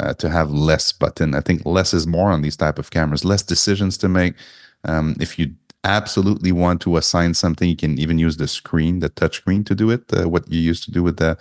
[0.00, 1.34] uh, to have less button.
[1.34, 3.24] I think less is more on these type of cameras.
[3.24, 4.34] Less decisions to make.
[4.84, 5.54] Um, if you
[5.84, 9.74] absolutely want to assign something, you can even use the screen, the touch screen, to
[9.74, 10.02] do it.
[10.12, 11.36] Uh, what you used to do with the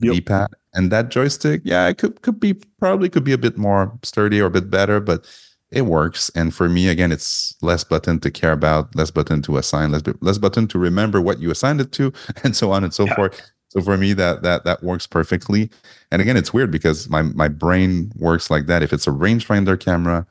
[0.00, 0.14] yep.
[0.14, 3.92] D-pad and that joystick, yeah, it could could be probably could be a bit more
[4.02, 5.26] sturdy or a bit better, but
[5.70, 6.30] it works.
[6.34, 10.02] And for me, again, it's less button to care about, less button to assign, less
[10.20, 12.12] less button to remember what you assigned it to,
[12.44, 13.14] and so on and so yeah.
[13.14, 13.50] forth.
[13.70, 15.70] So for me, that that that works perfectly.
[16.10, 18.82] And again, it's weird because my my brain works like that.
[18.82, 20.26] If it's a rangefinder camera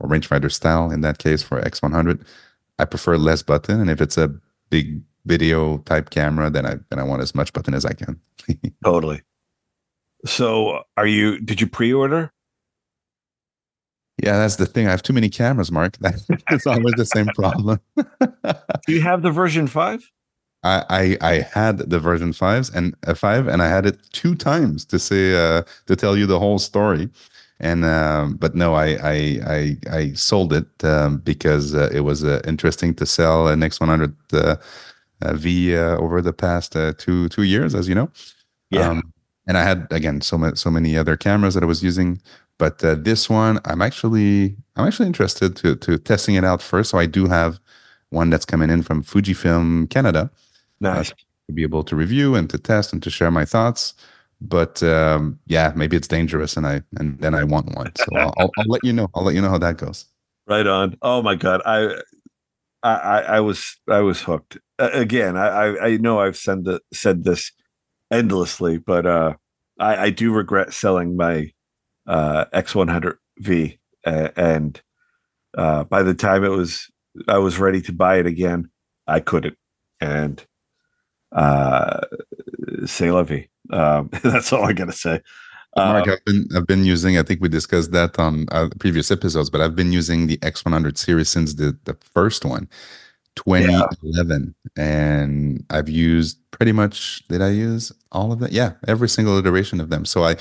[0.00, 2.24] or rangefinder style, in that case for X100,
[2.78, 3.80] I prefer less button.
[3.80, 4.34] And if it's a
[4.70, 8.20] big video type camera, then I then I want as much button as I can.
[8.84, 9.22] totally.
[10.26, 11.38] So, are you?
[11.40, 12.32] Did you pre-order?
[14.22, 14.86] Yeah, that's the thing.
[14.86, 15.96] I have too many cameras, Mark.
[16.00, 17.80] That's always the same problem.
[17.96, 20.08] Do you have the version five?
[20.62, 24.34] I, I, I had the version fives and a five, and I had it two
[24.34, 27.10] times to say uh, to tell you the whole story.
[27.60, 32.24] And um, but no, I I I, I sold it um, because uh, it was
[32.24, 34.56] uh, interesting to sell an X100 uh,
[35.22, 38.10] uh, V uh, over the past uh, two two years, as you know.
[38.70, 38.90] Yeah.
[38.90, 39.12] Um,
[39.46, 42.20] and I had again so many so many other cameras that I was using,
[42.58, 46.90] but uh, this one I'm actually I'm actually interested to to testing it out first.
[46.90, 47.60] So I do have
[48.10, 50.30] one that's coming in from Fujifilm Canada
[50.80, 51.10] Nice.
[51.10, 53.94] to be able to review and to test and to share my thoughts.
[54.46, 57.92] But um, yeah, maybe it's dangerous, and I and then I want one.
[57.96, 59.08] So I'll, I'll, I'll let you know.
[59.14, 60.06] I'll let you know how that goes.
[60.46, 60.96] Right on.
[61.00, 62.02] Oh my god, I,
[62.82, 64.58] I, I, was, I was hooked.
[64.78, 67.50] Uh, again, I, I, know I've said the, said this
[68.10, 69.34] endlessly, but uh,
[69.80, 71.50] I, I do regret selling my
[72.06, 74.82] uh, X100V, uh, and
[75.56, 76.90] uh, by the time it was,
[77.26, 78.68] I was ready to buy it again,
[79.06, 79.56] I couldn't,
[79.98, 80.44] and
[81.32, 82.00] uh,
[83.00, 83.48] la vie.
[83.70, 85.20] Um, that's all I gotta say.
[85.76, 87.18] Mark, Um, I've been I've been using.
[87.18, 90.96] I think we discussed that on uh, previous episodes, but I've been using the X100
[90.98, 92.68] series since the the first one,
[93.36, 97.26] 2011, and I've used pretty much.
[97.28, 98.52] Did I use all of that?
[98.52, 100.04] Yeah, every single iteration of them.
[100.04, 100.36] So I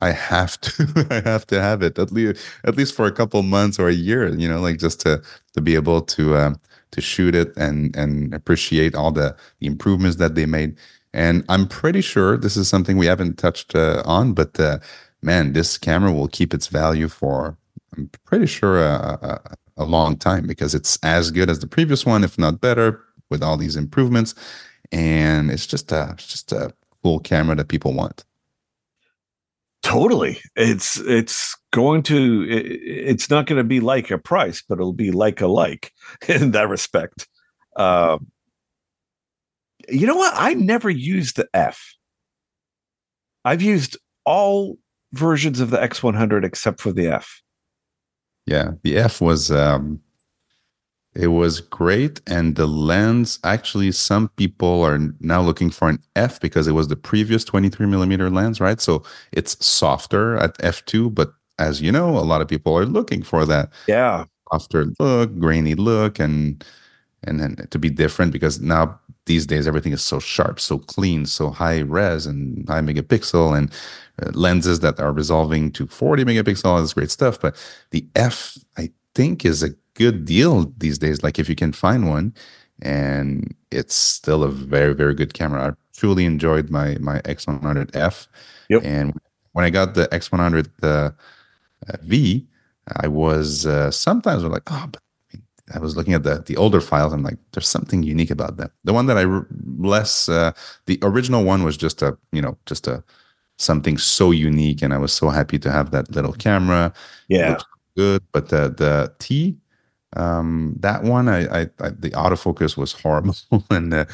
[0.00, 3.42] I have to I have to have it at least at least for a couple
[3.42, 4.28] months or a year.
[4.34, 5.22] You know, like just to
[5.54, 6.60] to be able to um,
[6.92, 10.76] to shoot it and and appreciate all the, the improvements that they made.
[11.16, 14.78] And I'm pretty sure this is something we haven't touched uh, on, but uh,
[15.22, 17.56] man, this camera will keep its value for
[17.96, 22.04] I'm pretty sure a, a, a long time because it's as good as the previous
[22.04, 24.34] one, if not better, with all these improvements.
[24.92, 28.24] And it's just a it's just a cool camera that people want.
[29.82, 30.38] Totally.
[30.54, 34.92] It's it's going to it, it's not going to be like a price, but it'll
[34.92, 35.92] be like a like
[36.28, 37.26] in that respect.
[37.76, 38.30] Um
[39.88, 40.32] you know what?
[40.36, 41.94] I never used the F.
[43.44, 44.76] I've used all
[45.12, 47.40] versions of the X100 except for the F.
[48.46, 50.00] Yeah, the F was um
[51.14, 56.38] it was great and the lens actually some people are now looking for an F
[56.40, 58.80] because it was the previous 23 millimeter lens, right?
[58.80, 63.22] So it's softer at F2, but as you know, a lot of people are looking
[63.22, 64.24] for that Yeah.
[64.52, 66.62] softer look, grainy look, and
[67.26, 71.26] and then to be different because now these days everything is so sharp, so clean,
[71.26, 73.72] so high res and high megapixel and
[74.22, 76.64] uh, lenses that are resolving to 40 megapixel.
[76.64, 77.56] All this great stuff, but
[77.90, 81.22] the F I think is a good deal these days.
[81.22, 82.34] Like if you can find one,
[82.82, 85.68] and it's still a very very good camera.
[85.68, 88.28] I truly enjoyed my my X100F.
[88.68, 88.82] Yep.
[88.84, 89.18] And
[89.52, 92.46] when I got the X100 uh, uh, V,
[93.02, 95.00] I was uh, sometimes I'm like, oh, but
[95.74, 97.12] I was looking at the the older files.
[97.12, 98.70] I'm like, there's something unique about them.
[98.84, 99.24] The one that I
[99.78, 100.52] less, uh,
[100.86, 103.02] the original one was just a you know just a
[103.58, 106.92] something so unique, and I was so happy to have that little camera.
[107.28, 107.58] Yeah.
[107.96, 108.22] Good.
[108.32, 109.56] But the the T,
[110.16, 113.36] um, that one, I, I, I the autofocus was horrible,
[113.70, 114.06] and the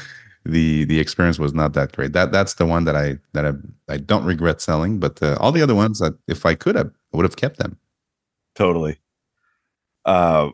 [0.45, 2.13] the the experience was not that great.
[2.13, 3.51] That that's the one that I that I
[3.93, 4.99] I don't regret selling.
[4.99, 7.57] But uh, all the other ones, that if I could have, I would have kept
[7.57, 7.77] them.
[8.55, 8.99] Totally.
[10.05, 10.51] Uh,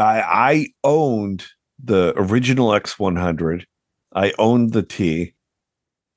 [0.00, 1.46] I I owned
[1.82, 3.64] the original X100.
[4.14, 5.34] I owned the T,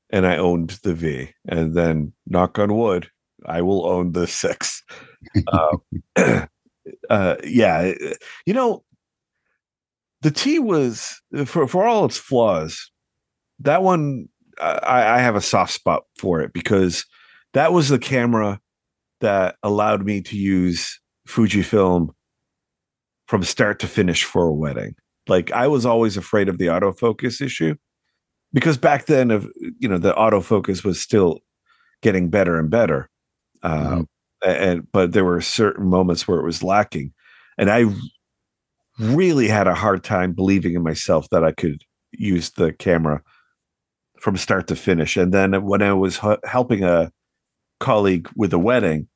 [0.10, 1.30] and I owned the V.
[1.48, 3.10] And then, knock on wood,
[3.46, 4.84] I will own the six.
[5.48, 5.78] Uh,
[7.10, 7.94] uh, yeah,
[8.46, 8.84] you know,
[10.22, 12.92] the T was for for all its flaws.
[13.60, 14.28] That one,
[14.60, 17.06] I, I have a soft spot for it because
[17.54, 18.60] that was the camera
[19.22, 22.10] that allowed me to use Fujifilm
[23.28, 24.96] from start to finish for a wedding.
[25.28, 27.76] Like I was always afraid of the autofocus issue
[28.52, 29.50] because back then of
[29.80, 31.40] you know the autofocus was still
[32.02, 33.10] getting better and better.
[33.62, 34.08] Um,
[34.46, 37.14] and but there were certain moments where it was lacking
[37.58, 37.86] and I
[39.00, 43.22] really had a hard time believing in myself that I could use the camera
[44.20, 45.18] from start to finish.
[45.18, 47.12] And then when I was h- helping a
[47.80, 49.08] colleague with a wedding,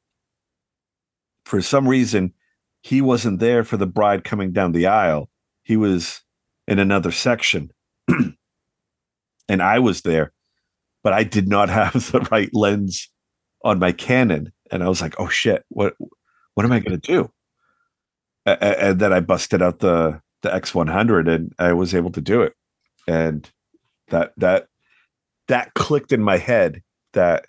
[1.45, 2.34] for some reason,
[2.82, 5.30] he wasn't there for the bride coming down the aisle.
[5.64, 6.22] He was
[6.68, 7.72] in another section.
[9.50, 10.34] and I was there,
[11.04, 13.10] but I did not have the right lens
[13.64, 14.52] on my Canon.
[14.72, 15.96] And I was like, oh shit, what
[16.54, 17.32] what am I gonna do?
[18.46, 22.54] And then I busted out the the X100 and I was able to do it.
[23.08, 23.50] And
[24.10, 24.68] that that
[25.48, 27.48] that clicked in my head that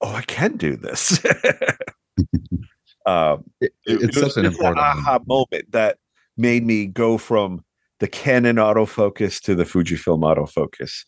[0.00, 1.24] oh, I can do this.
[3.06, 4.78] um, It, it- it's it was such an important.
[4.78, 5.98] aha moment that
[6.36, 7.64] made me go from
[8.00, 11.04] the Canon autofocus to the Fujifilm autofocus,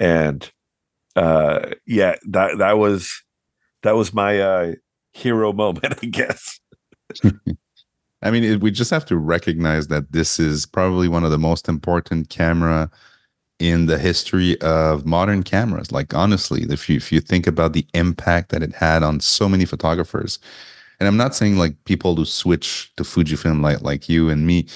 [0.00, 0.50] and
[1.16, 3.22] uh, yeah, that that was
[3.82, 4.72] that was my uh,
[5.12, 6.58] hero moment, I guess.
[8.24, 11.38] I mean, it, we just have to recognize that this is probably one of the
[11.38, 12.88] most important camera
[13.58, 15.92] in the history of modern cameras.
[15.92, 19.48] Like honestly, if you if you think about the impact that it had on so
[19.48, 20.38] many photographers,
[21.02, 24.68] and I'm not saying like people who switch to Fujifilm like like you and me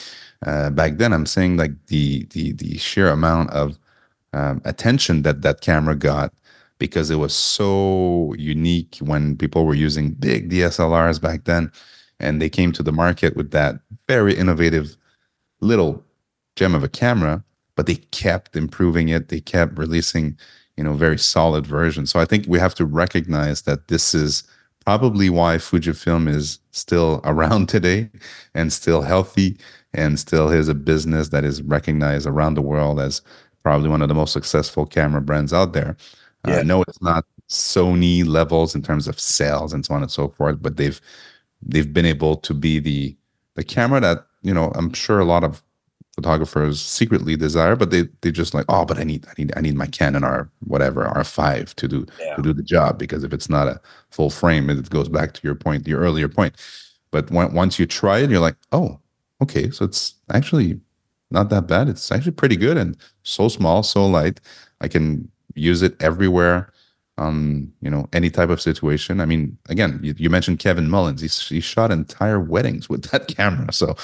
[0.44, 1.12] uh, back then.
[1.12, 3.78] I'm saying like the the the sheer amount of
[4.32, 6.32] um, attention that that camera got
[6.78, 11.70] because it was so unique when people were using big DSLRs back then,
[12.18, 13.76] and they came to the market with that
[14.08, 14.96] very innovative
[15.60, 16.04] little
[16.56, 17.44] gem of a camera
[17.76, 19.28] but they kept improving it.
[19.28, 20.36] They kept releasing,
[20.76, 22.10] you know, very solid versions.
[22.10, 24.42] So I think we have to recognize that this is
[24.86, 28.08] probably why Fujifilm is still around today
[28.54, 29.58] and still healthy
[29.92, 33.20] and still is a business that is recognized around the world as
[33.62, 35.96] probably one of the most successful camera brands out there.
[36.46, 36.58] Uh, yeah.
[36.58, 40.28] Uh, no, it's not Sony levels in terms of sales and so on and so
[40.28, 41.00] forth, but they've
[41.62, 43.16] they've been able to be the
[43.54, 45.62] the camera that you know I'm sure a lot of
[46.16, 49.60] photographers secretly desire, but they they just like, oh, but I need I need I
[49.60, 52.34] need my Canon R whatever R5 to do yeah.
[52.34, 55.40] to do the job because if it's not a full frame, it goes back to
[55.44, 56.56] your point, your earlier point.
[57.10, 58.98] But when, once you try it, you're like, oh,
[59.42, 60.80] okay, so it's actually
[61.30, 61.88] not that bad.
[61.88, 64.40] It's actually pretty good and so small, so light.
[64.80, 66.72] I can use it everywhere.
[67.18, 69.22] Um, you know, any type of situation.
[69.22, 71.22] I mean, again, you, you mentioned Kevin Mullins.
[71.22, 73.72] He, he shot entire weddings with that camera.
[73.72, 73.96] So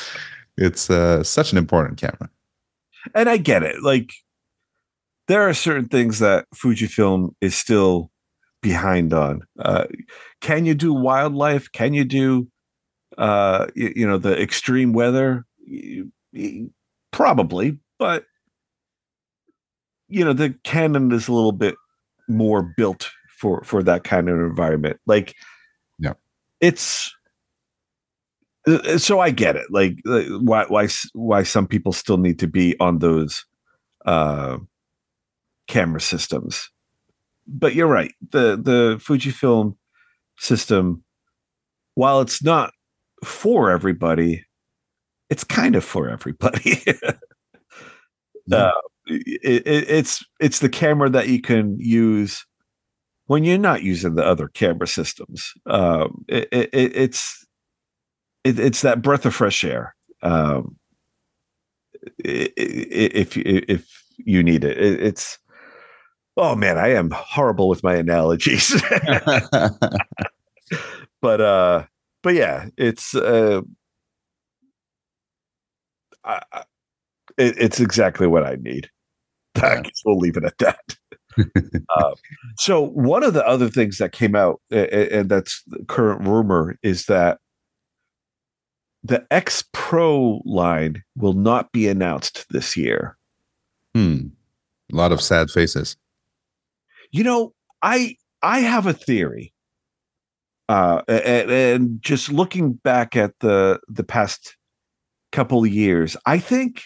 [0.56, 2.30] it's uh, such an important camera.
[3.14, 3.82] And I get it.
[3.82, 4.12] Like
[5.28, 8.10] there are certain things that Fujifilm is still
[8.60, 9.42] behind on.
[9.58, 9.86] Uh,
[10.40, 11.70] can you do wildlife?
[11.72, 12.48] Can you do
[13.18, 15.44] uh, you, you know the extreme weather?
[17.10, 18.24] Probably, but
[20.08, 21.74] you know the Canon is a little bit
[22.28, 24.98] more built for for that kind of environment.
[25.06, 25.34] Like,
[25.98, 26.14] yeah,
[26.60, 27.14] it's
[28.96, 29.66] so I get it.
[29.70, 33.44] Like, like why why why some people still need to be on those
[34.06, 34.58] uh,
[35.68, 36.70] camera systems.
[37.46, 38.12] But you're right.
[38.30, 39.76] The the Fujifilm
[40.38, 41.02] system,
[41.94, 42.72] while it's not
[43.24, 44.44] for everybody,
[45.28, 46.82] it's kind of for everybody.
[48.46, 48.56] yeah.
[48.56, 48.72] uh,
[49.06, 52.46] it, it, it's it's the camera that you can use
[53.26, 55.52] when you're not using the other camera systems.
[55.66, 57.44] Um, it, it's
[58.44, 59.94] it, it's that breath of fresh air.
[60.22, 60.76] Um,
[62.18, 65.38] if if you need it, it's
[66.36, 68.80] oh man, I am horrible with my analogies.
[71.20, 71.84] but uh,
[72.22, 73.62] but yeah, it's uh,
[76.24, 76.40] I,
[77.38, 78.90] it, it's exactly what I need.
[79.56, 80.96] I guess we'll leave it at that.
[81.38, 82.10] uh,
[82.56, 87.06] so one of the other things that came out, and that's the current rumor, is
[87.06, 87.38] that
[89.04, 93.16] the X Pro line will not be announced this year.
[93.94, 94.28] Hmm.
[94.92, 95.96] A lot of sad faces.
[97.10, 99.52] You know, I I have a theory.
[100.68, 104.56] Uh, and, and just looking back at the the past
[105.32, 106.84] couple of years, I think,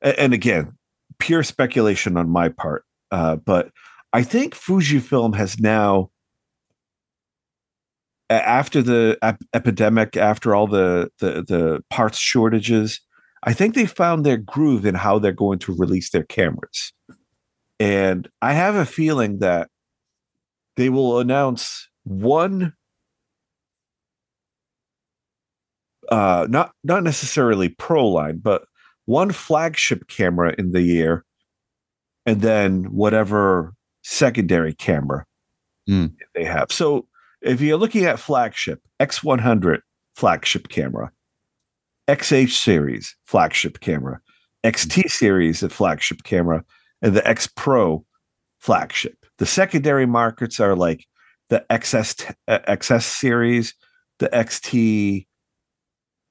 [0.00, 0.78] and again,
[1.18, 3.70] pure speculation on my part, uh, but
[4.12, 6.10] I think Fujifilm has now
[8.30, 13.00] after the ep- epidemic, after all the, the the parts shortages,
[13.42, 16.92] I think they found their groove in how they're going to release their cameras.
[17.80, 19.68] And I have a feeling that
[20.76, 22.74] they will announce one
[26.10, 28.62] uh not not necessarily pro line, but
[29.06, 31.24] one flagship camera in the year
[32.26, 35.24] and then whatever secondary camera
[35.88, 36.12] mm.
[36.34, 36.70] they have.
[36.70, 37.06] So
[37.42, 39.80] if you're looking at flagship X100
[40.14, 41.10] flagship camera,
[42.08, 44.20] XH series flagship camera,
[44.64, 46.64] XT series of flagship camera,
[47.02, 48.04] and the X Pro
[48.58, 49.16] flagship.
[49.38, 51.06] The secondary markets are like
[51.48, 53.74] the XS XS series,
[54.18, 55.26] the XT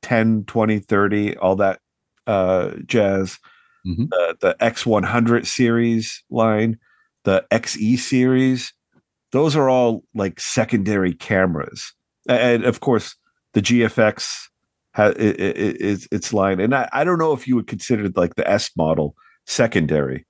[0.01, 1.79] 10, 20, 30, all that
[2.27, 3.39] uh, jazz.
[3.87, 4.05] Mm-hmm.
[4.11, 6.77] Uh, the X100 series line,
[7.23, 8.73] the XE series,
[9.31, 11.93] those are all like secondary cameras.
[12.27, 13.15] And of course
[13.53, 14.47] the gfx
[14.93, 16.59] has its line.
[16.59, 19.15] And I, I don't know if you would consider like the s model
[19.45, 20.25] secondary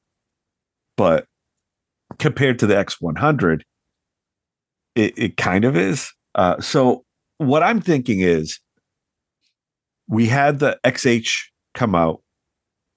[0.95, 1.27] but
[2.17, 3.61] compared to the x100
[4.95, 6.11] it, it kind of is.
[6.35, 7.05] Uh, so
[7.37, 8.59] what i'm thinking is
[10.07, 12.21] we had the xh come out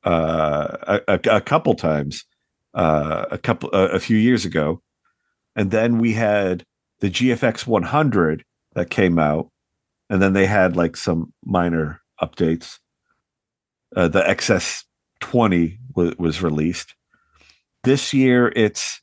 [0.04, 2.24] uh, a, a, a couple times
[2.74, 4.82] uh, a couple a few years ago
[5.56, 6.64] and then we had
[7.00, 8.44] the GFX 100
[8.74, 9.50] that came out,
[10.08, 12.78] and then they had like some minor updates.
[13.94, 14.84] Uh, the XS
[15.20, 16.94] 20 w- was released.
[17.84, 19.00] This year, it's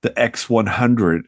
[0.00, 1.22] the X100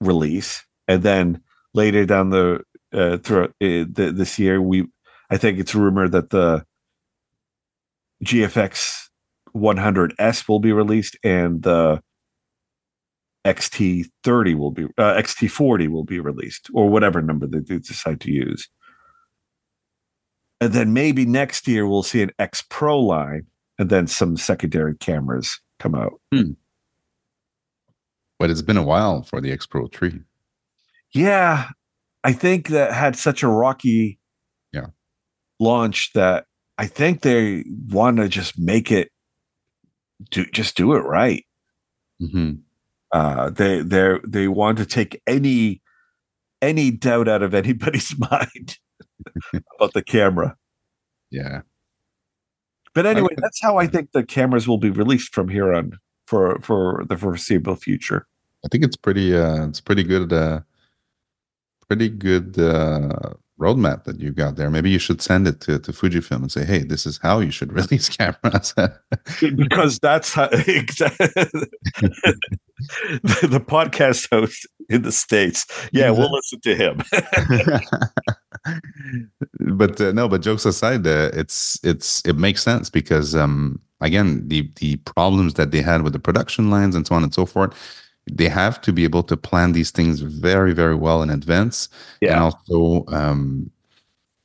[0.00, 1.40] release, and then
[1.72, 2.60] later down the
[2.92, 4.86] uh, through uh, this year, we
[5.30, 6.64] I think it's rumored that the
[8.24, 9.08] GFX
[9.56, 12.02] 100S will be released, and the
[13.44, 18.32] XT30 will be uh, XT40 will be released, or whatever number they, they decide to
[18.32, 18.68] use.
[20.60, 23.46] And then maybe next year we'll see an X Pro line,
[23.78, 26.20] and then some secondary cameras come out.
[26.32, 26.52] Hmm.
[28.38, 30.20] But it's been a while for the X Pro 3.
[31.12, 31.68] Yeah,
[32.24, 34.18] I think that had such a rocky
[34.72, 34.86] yeah
[35.60, 36.46] launch that
[36.78, 39.10] I think they want to just make it
[40.30, 41.44] do just do it right.
[42.20, 42.54] Mm-hmm.
[43.14, 45.80] Uh, they they they want to take any
[46.60, 48.78] any doubt out of anybody's mind
[49.76, 50.56] about the camera.
[51.30, 51.60] Yeah.
[52.92, 55.92] But anyway, that's how I think the cameras will be released from here on
[56.26, 58.26] for for the foreseeable future.
[58.64, 60.60] I think it's pretty uh it's pretty good uh
[61.86, 63.34] pretty good uh
[63.64, 64.70] roadmap that you got there.
[64.70, 67.50] Maybe you should send it to, to Fujifilm and say, hey, this is how you
[67.50, 68.74] should release cameras.
[69.56, 71.28] because that's how exactly
[73.22, 75.66] the, the, podcast host in the States.
[75.92, 77.02] Yeah, we'll listen to him.
[79.76, 84.46] but uh, no, but jokes aside, uh, it's it's it makes sense because um again
[84.48, 87.46] the the problems that they had with the production lines and so on and so
[87.46, 87.72] forth
[88.30, 91.88] they have to be able to plan these things very very well in advance
[92.20, 92.32] yeah.
[92.32, 93.70] and also um,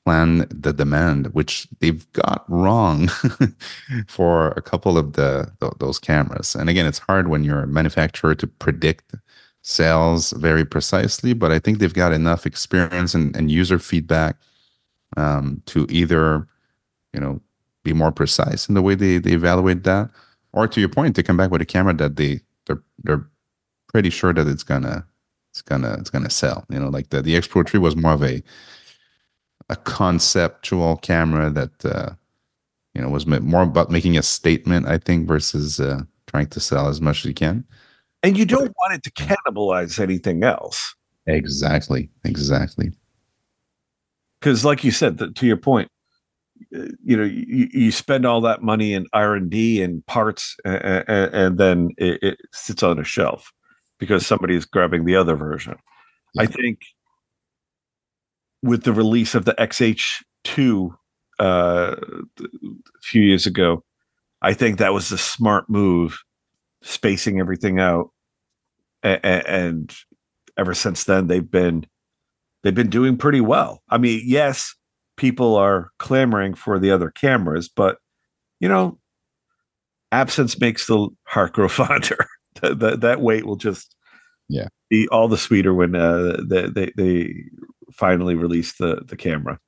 [0.06, 3.08] plan the demand which they've got wrong
[4.08, 8.36] for a couple of the, those cameras and again it's hard when you're a manufacturer
[8.36, 9.16] to predict
[9.62, 14.36] sales very precisely but i think they've got enough experience and, and user feedback
[15.18, 16.48] um, to either
[17.14, 17.42] you know
[17.84, 20.10] be more precise in the way they, they evaluate that
[20.54, 23.26] or to your point to come back with a camera that they they're they're
[23.90, 25.06] pretty sure that it's gonna
[25.52, 26.66] it's gonna it's gonna sell.
[26.70, 28.42] You know, like the the X Pro 3 was more of a
[29.70, 32.12] a conceptual camera that uh,
[32.94, 36.88] you know was more about making a statement, I think, versus uh, trying to sell
[36.88, 37.66] as much as you can.
[38.24, 40.96] And you don't want it to cannibalize anything else.
[41.26, 42.10] Exactly.
[42.26, 42.92] Exactly.
[44.40, 45.90] Because, like you said, the, to your point,
[46.72, 51.06] you know, you, you spend all that money in R and D and parts, and,
[51.08, 53.54] and then it, it sits on a shelf
[54.00, 55.76] because somebody is grabbing the other version.
[56.34, 56.44] Yeah.
[56.44, 56.80] I think
[58.64, 60.92] with the release of the XH2
[61.40, 62.46] uh, a
[63.02, 63.84] few years ago,
[64.42, 66.20] I think that was the smart move,
[66.82, 68.12] spacing everything out,
[69.04, 69.96] and, and
[70.58, 71.86] ever since then they've been
[72.64, 73.84] they've been doing pretty well.
[73.90, 74.76] I mean, yes,
[75.18, 77.98] people are clamoring for the other cameras, but
[78.62, 78.98] you know,
[80.12, 82.28] absence makes the heart grow fonder
[82.62, 83.96] that, that, that wait will just
[84.48, 87.34] yeah be all the sweeter when uh, they, they they
[87.92, 89.60] finally release the the camera.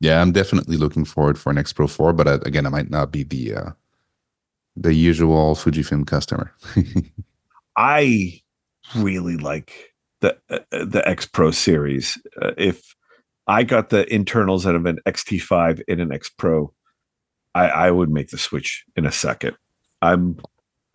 [0.00, 2.88] Yeah, I'm definitely looking forward for an X Pro 4, but uh, again, I might
[2.88, 3.70] not be the uh,
[4.76, 6.52] the usual Fujifilm customer.
[7.76, 8.40] I
[8.96, 12.16] really like the uh, the X Pro series.
[12.40, 12.94] Uh, if
[13.46, 16.72] I got the internals out of an XT5 in an X Pro,
[17.54, 19.56] I, I would make the switch in a second.
[20.02, 20.38] I'm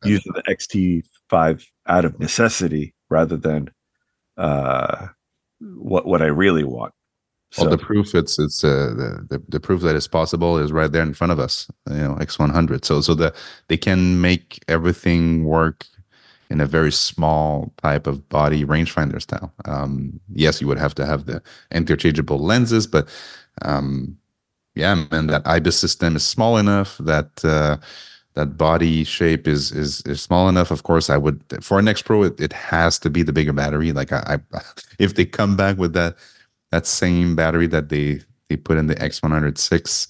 [0.04, 3.70] using the XT5 out of necessity rather than
[4.38, 5.08] uh,
[5.60, 6.94] what what I really want.
[7.52, 10.72] So, well, the proof it's it's uh, the, the, the proof that it's possible is
[10.72, 11.70] right there in front of us.
[11.88, 12.84] You know, X100.
[12.84, 13.34] So so the
[13.68, 15.86] they can make everything work
[16.50, 19.54] in a very small type of body rangefinder style.
[19.66, 23.08] Um, yes, you would have to have the interchangeable lenses, but
[23.62, 24.18] um,
[24.76, 27.44] yeah, man, that IBIS system is small enough that.
[27.46, 27.78] Uh,
[28.36, 30.72] that body shape is is is small enough.
[30.72, 33.54] Of course, I would for an X Pro, it, it has to be the bigger
[33.54, 33.92] battery.
[33.92, 34.62] Like I, I,
[35.00, 36.16] if they come back with that
[36.72, 40.08] that same battery that they they put in the X100VI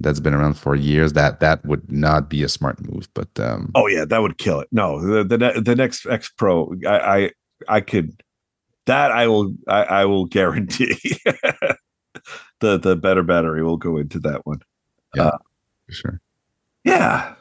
[0.00, 3.08] that's been around for years, that that would not be a smart move.
[3.14, 4.68] But um, oh yeah, that would kill it.
[4.72, 7.30] No, the the, the next X Pro, I, I
[7.68, 8.22] I could
[8.86, 10.96] that I will I, I will guarantee
[12.60, 14.60] the the better battery will go into that one.
[15.14, 15.38] Yeah, uh,
[15.90, 16.20] sure
[16.86, 17.34] yeah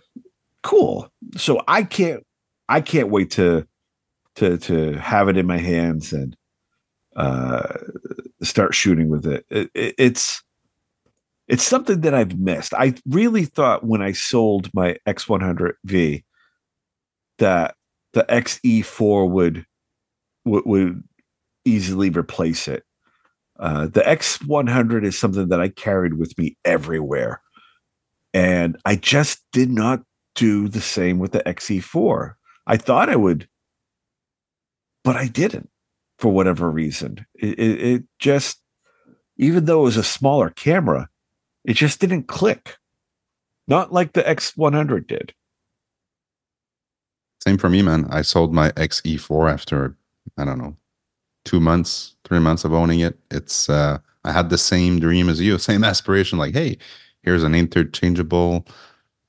[0.64, 2.24] cool so i can't
[2.68, 3.66] i can't wait to
[4.36, 6.36] to to have it in my hands and
[7.16, 7.78] uh
[8.44, 10.44] start shooting with it, it, it it's
[11.48, 16.24] it's something that i've missed i really thought when i sold my x100v
[17.38, 17.76] that
[18.14, 19.66] the XE4 would
[20.46, 21.04] would, would
[21.66, 22.84] easily replace it.
[23.60, 27.42] Uh, the X100 is something that I carried with me everywhere.
[28.36, 30.04] And I just did not
[30.36, 32.34] do the same with the XE4.
[32.68, 33.48] I thought I would,
[35.06, 35.70] but I didn't
[36.20, 37.26] for whatever reason.
[37.36, 38.60] It, it, it just,
[39.38, 41.08] even though it was a smaller camera,
[41.64, 42.76] it just didn't click.
[43.70, 45.34] Not like the X100 did.
[47.42, 48.06] Same for me, man.
[48.10, 49.96] I sold my XE4 after,
[50.38, 50.76] I don't know,
[51.46, 53.18] two months, three months of owning it.
[53.32, 56.38] It's, uh, I had the same dream as you, same aspiration.
[56.38, 56.78] Like, hey,
[57.26, 58.66] here's an interchangeable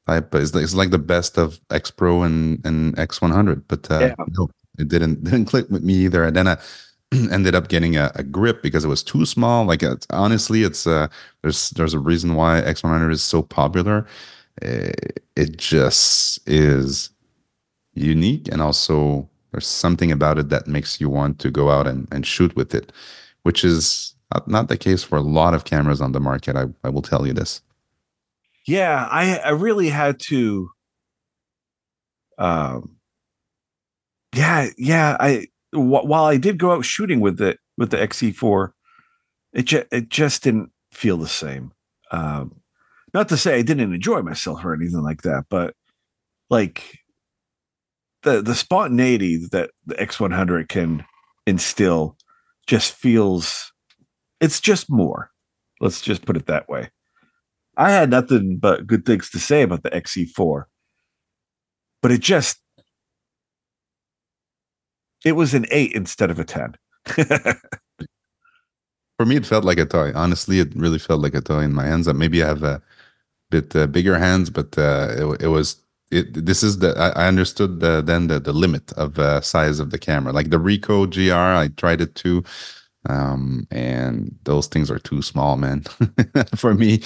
[0.06, 0.34] type.
[0.34, 4.14] It's, it's like the best of X Pro and, and X100, but uh, yeah.
[4.28, 4.48] no,
[4.78, 6.24] it didn't didn't click with me either.
[6.24, 6.58] And then I
[7.32, 9.64] ended up getting a, a grip because it was too small.
[9.64, 11.08] Like it's, honestly, it's uh,
[11.42, 14.06] there's there's a reason why X100 is so popular.
[14.62, 17.10] It, it just is
[17.94, 22.08] unique, and also there's something about it that makes you want to go out and,
[22.10, 22.92] and shoot with it,
[23.42, 24.14] which is
[24.46, 26.56] not the case for a lot of cameras on the market.
[26.56, 27.62] I, I will tell you this.
[28.66, 30.70] Yeah, I I really had to.
[32.38, 32.96] Um.
[34.34, 35.16] Yeah, yeah.
[35.18, 38.74] I while I did go out shooting with the with the XE4,
[39.52, 41.72] it just it just didn't feel the same.
[42.12, 42.60] Um,
[43.14, 45.74] not to say I didn't enjoy myself or anything like that, but
[46.50, 47.00] like
[48.22, 51.04] the the spontaneity that the X100 can
[51.46, 52.16] instill
[52.66, 53.72] just feels
[54.40, 55.30] it's just more.
[55.80, 56.90] Let's just put it that way.
[57.76, 60.64] I had nothing but good things to say about the XE4,
[62.02, 62.58] but it just
[65.24, 66.76] it was an eight instead of a 10.
[69.18, 70.12] For me, it felt like a toy.
[70.14, 72.06] Honestly, it really felt like a toy in my hands.
[72.12, 72.82] Maybe I have a
[73.50, 75.82] bit uh, bigger hands, but uh, it, it was.
[76.12, 79.80] It, this is the I, I understood the, then the, the limit of uh, size
[79.80, 80.32] of the camera.
[80.32, 82.44] Like the Ricoh GR, I tried it too,
[83.08, 85.84] um, and those things are too small, man.
[86.56, 87.02] For me,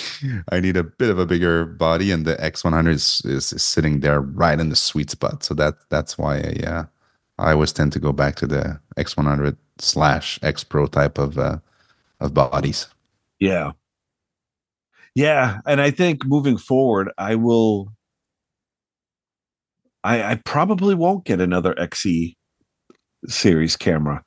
[0.51, 4.01] I need a bit of a bigger body, and the X100 is, is, is sitting
[4.01, 5.43] there right in the sweet spot.
[5.43, 6.85] So that that's why, I, yeah,
[7.39, 11.59] I always tend to go back to the X100 slash X Pro type of uh,
[12.21, 12.87] of bodies.
[13.39, 13.73] Yeah,
[15.15, 17.93] yeah, and I think moving forward, I will.
[20.03, 22.35] I, I probably won't get another XE
[23.27, 24.25] series camera.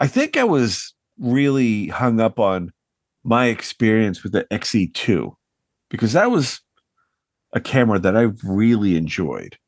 [0.00, 2.72] I think I was really hung up on
[3.22, 5.34] my experience with the XE2
[5.90, 6.62] because that was
[7.52, 9.58] a camera that I really enjoyed.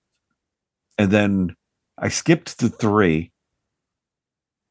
[0.97, 1.55] And then
[1.99, 3.31] I skipped the three,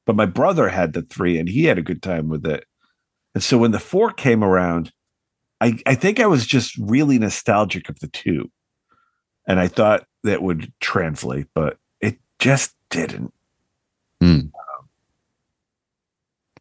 [0.05, 2.65] but my brother had the three and he had a good time with it.
[3.35, 4.91] And so when the four came around,
[5.61, 8.49] I, I think I was just really nostalgic of the two.
[9.47, 13.33] And I thought that would translate, but it just didn't.
[14.23, 14.51] Mm.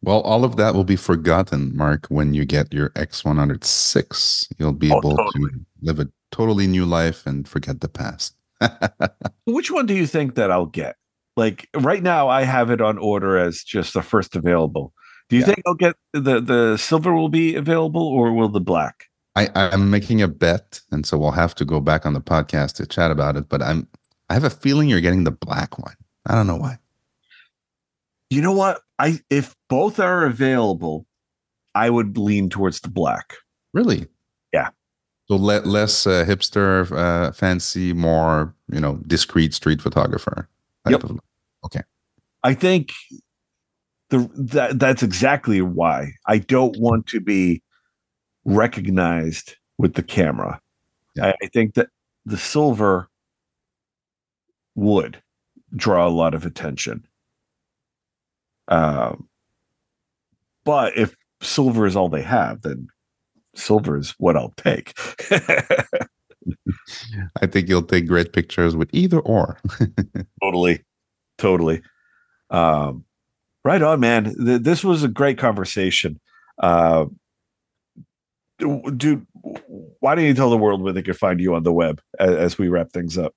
[0.03, 4.47] Well, all of that will be forgotten, Marc, when you get your X100VI.
[4.57, 5.51] You'll be oh, able totally.
[5.51, 8.35] to live a totally new life and forget the past.
[9.45, 10.95] Which one do you think that I'll get?
[11.37, 14.93] Like right now, I have it on order as just the first available.
[15.29, 15.45] Do you yeah.
[15.47, 19.07] think I'll get the the silver will be available or will the black?
[19.35, 22.73] I I'm making a bet, and so we'll have to go back on the podcast
[22.75, 23.47] to chat about it.
[23.47, 23.87] But I'm
[24.29, 25.95] I have a feeling you're getting the black one.
[26.25, 26.79] I don't know why.
[28.29, 28.81] You know what?
[29.01, 31.07] I if both are available,
[31.73, 33.33] I would lean towards the black.
[33.73, 34.05] Really?
[34.53, 34.69] Yeah.
[35.27, 40.47] So le- less uh, hipster, uh, fancy, more you know, discreet street photographer.
[40.87, 41.03] Yep.
[41.03, 41.19] Of,
[41.65, 41.81] okay.
[42.43, 42.91] I think
[44.09, 47.63] the that that's exactly why I don't want to be
[48.45, 50.61] recognized with the camera.
[51.15, 51.27] Yeah.
[51.27, 51.89] I, I think that
[52.25, 53.09] the silver
[54.75, 55.23] would
[55.75, 57.07] draw a lot of attention.
[58.71, 59.27] Um,
[60.63, 62.87] but if silver is all they have, then
[63.53, 64.97] silver is what I'll take.
[67.41, 69.59] I think you'll take great pictures with either or.
[70.41, 70.83] totally.
[71.37, 71.81] Totally.
[72.49, 73.05] Um,
[73.63, 74.33] right on, man.
[74.35, 76.19] Th- this was a great conversation.
[76.57, 77.05] Uh,
[78.57, 79.25] dude,
[79.99, 82.35] why don't you tell the world where they can find you on the web as,
[82.35, 83.33] as we wrap things up?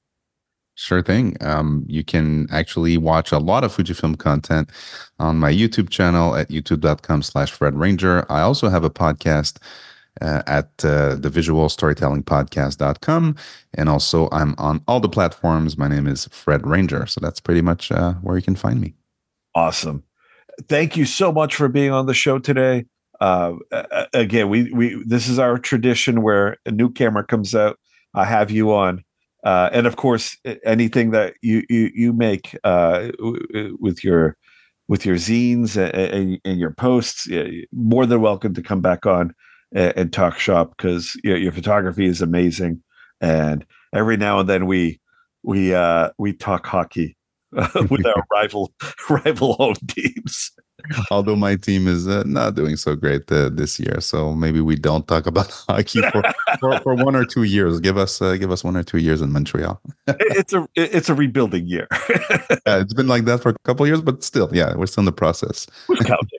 [0.76, 1.36] Sure thing.
[1.40, 4.70] Um, you can actually watch a lot of Fujifilm content
[5.20, 8.26] on my YouTube channel at youtube.com slash Fred Ranger.
[8.30, 9.58] I also have a podcast
[10.20, 13.36] uh, at uh, the visual storytelling podcast.com.
[13.74, 15.78] And also, I'm on all the platforms.
[15.78, 17.06] My name is Fred Ranger.
[17.06, 18.94] So that's pretty much uh, where you can find me.
[19.54, 20.02] Awesome.
[20.68, 22.86] Thank you so much for being on the show today.
[23.20, 23.54] Uh,
[24.12, 27.78] again, we, we this is our tradition where a new camera comes out.
[28.12, 29.04] I have you on
[29.44, 33.10] uh, and of course, anything that you you, you make uh,
[33.78, 34.36] with your
[34.88, 37.28] with your zines and, and, your posts,
[37.72, 39.34] more than welcome to come back on
[39.74, 42.82] and, and talk shop because you know, your photography is amazing.
[43.20, 43.64] And
[43.94, 45.00] every now and then we
[45.42, 47.16] we uh, we talk hockey
[47.52, 48.72] with our rival
[49.10, 50.52] rival home teams.
[51.10, 54.76] Although my team is uh, not doing so great uh, this year, so maybe we
[54.76, 56.22] don't talk about hockey for,
[56.60, 57.80] for, for, one or two years.
[57.80, 59.80] Give us uh, give us one or two years in Montreal.
[60.08, 61.88] it's a it's a rebuilding year.
[62.66, 65.06] yeah, it's been like that for a couple years, but still, yeah, we're still in
[65.06, 65.66] the process.
[65.88, 66.38] We're counting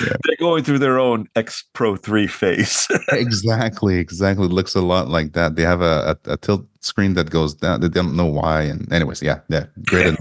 [0.00, 0.16] yeah.
[0.24, 2.88] they're going through their own X Pro 3 phase.
[3.12, 4.46] exactly, exactly.
[4.46, 5.56] It looks a lot like that.
[5.56, 7.80] They have a, a, a, tilt screen that goes down.
[7.80, 8.62] They don't know why.
[8.62, 10.16] And anyways, yeah, yeah, great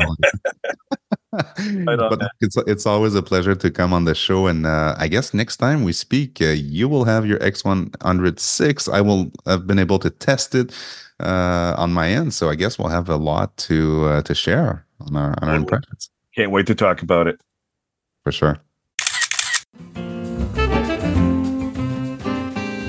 [1.31, 5.33] but it's it's always a pleasure to come on the show, and uh, I guess
[5.33, 8.93] next time we speak, uh, you will have your X100VI.
[8.93, 10.73] I will have been able to test it
[11.21, 14.85] uh, on my end, so I guess we'll have a lot to uh, to share
[14.99, 16.09] on our on our impressions.
[16.35, 17.39] Can't wait to talk about it
[18.23, 18.57] for sure.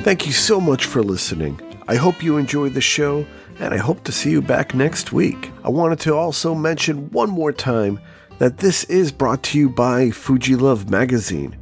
[0.02, 1.60] Thank you so much for listening.
[1.86, 3.24] I hope you enjoyed the show,
[3.60, 5.52] and I hope to see you back next week.
[5.62, 8.00] I wanted to also mention one more time
[8.38, 11.56] that this is brought to you by Fuji Love Magazine.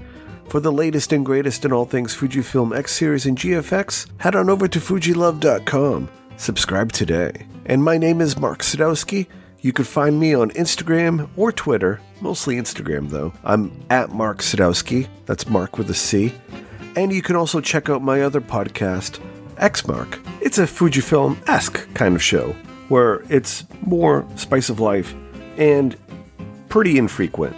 [0.49, 4.51] For the latest and greatest in all things Fujifilm X Series and GFX, head on
[4.51, 6.09] over to fujilove.com.
[6.37, 7.47] Subscribe today.
[7.67, 9.27] And my name is Marc Sadowski.
[9.61, 13.33] You can find me on Instagram or Twitter, mostly Instagram though.
[13.45, 15.07] I'm at Marc Sadowski.
[15.27, 16.33] That's Marc with a C.
[16.97, 19.21] And you can also check out my other podcast,
[19.57, 20.19] Xmark.
[20.41, 22.57] It's a Fujifilm esque kind of show
[22.89, 25.15] where it's more spice of life
[25.57, 25.97] and
[26.71, 27.55] pretty infrequent.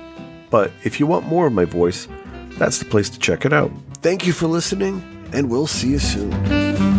[0.51, 2.09] But if you want more of my voice,
[2.59, 3.71] that's the place to check it out.
[4.03, 5.01] Thank you for listening,
[5.33, 6.92] and we'll see you soon.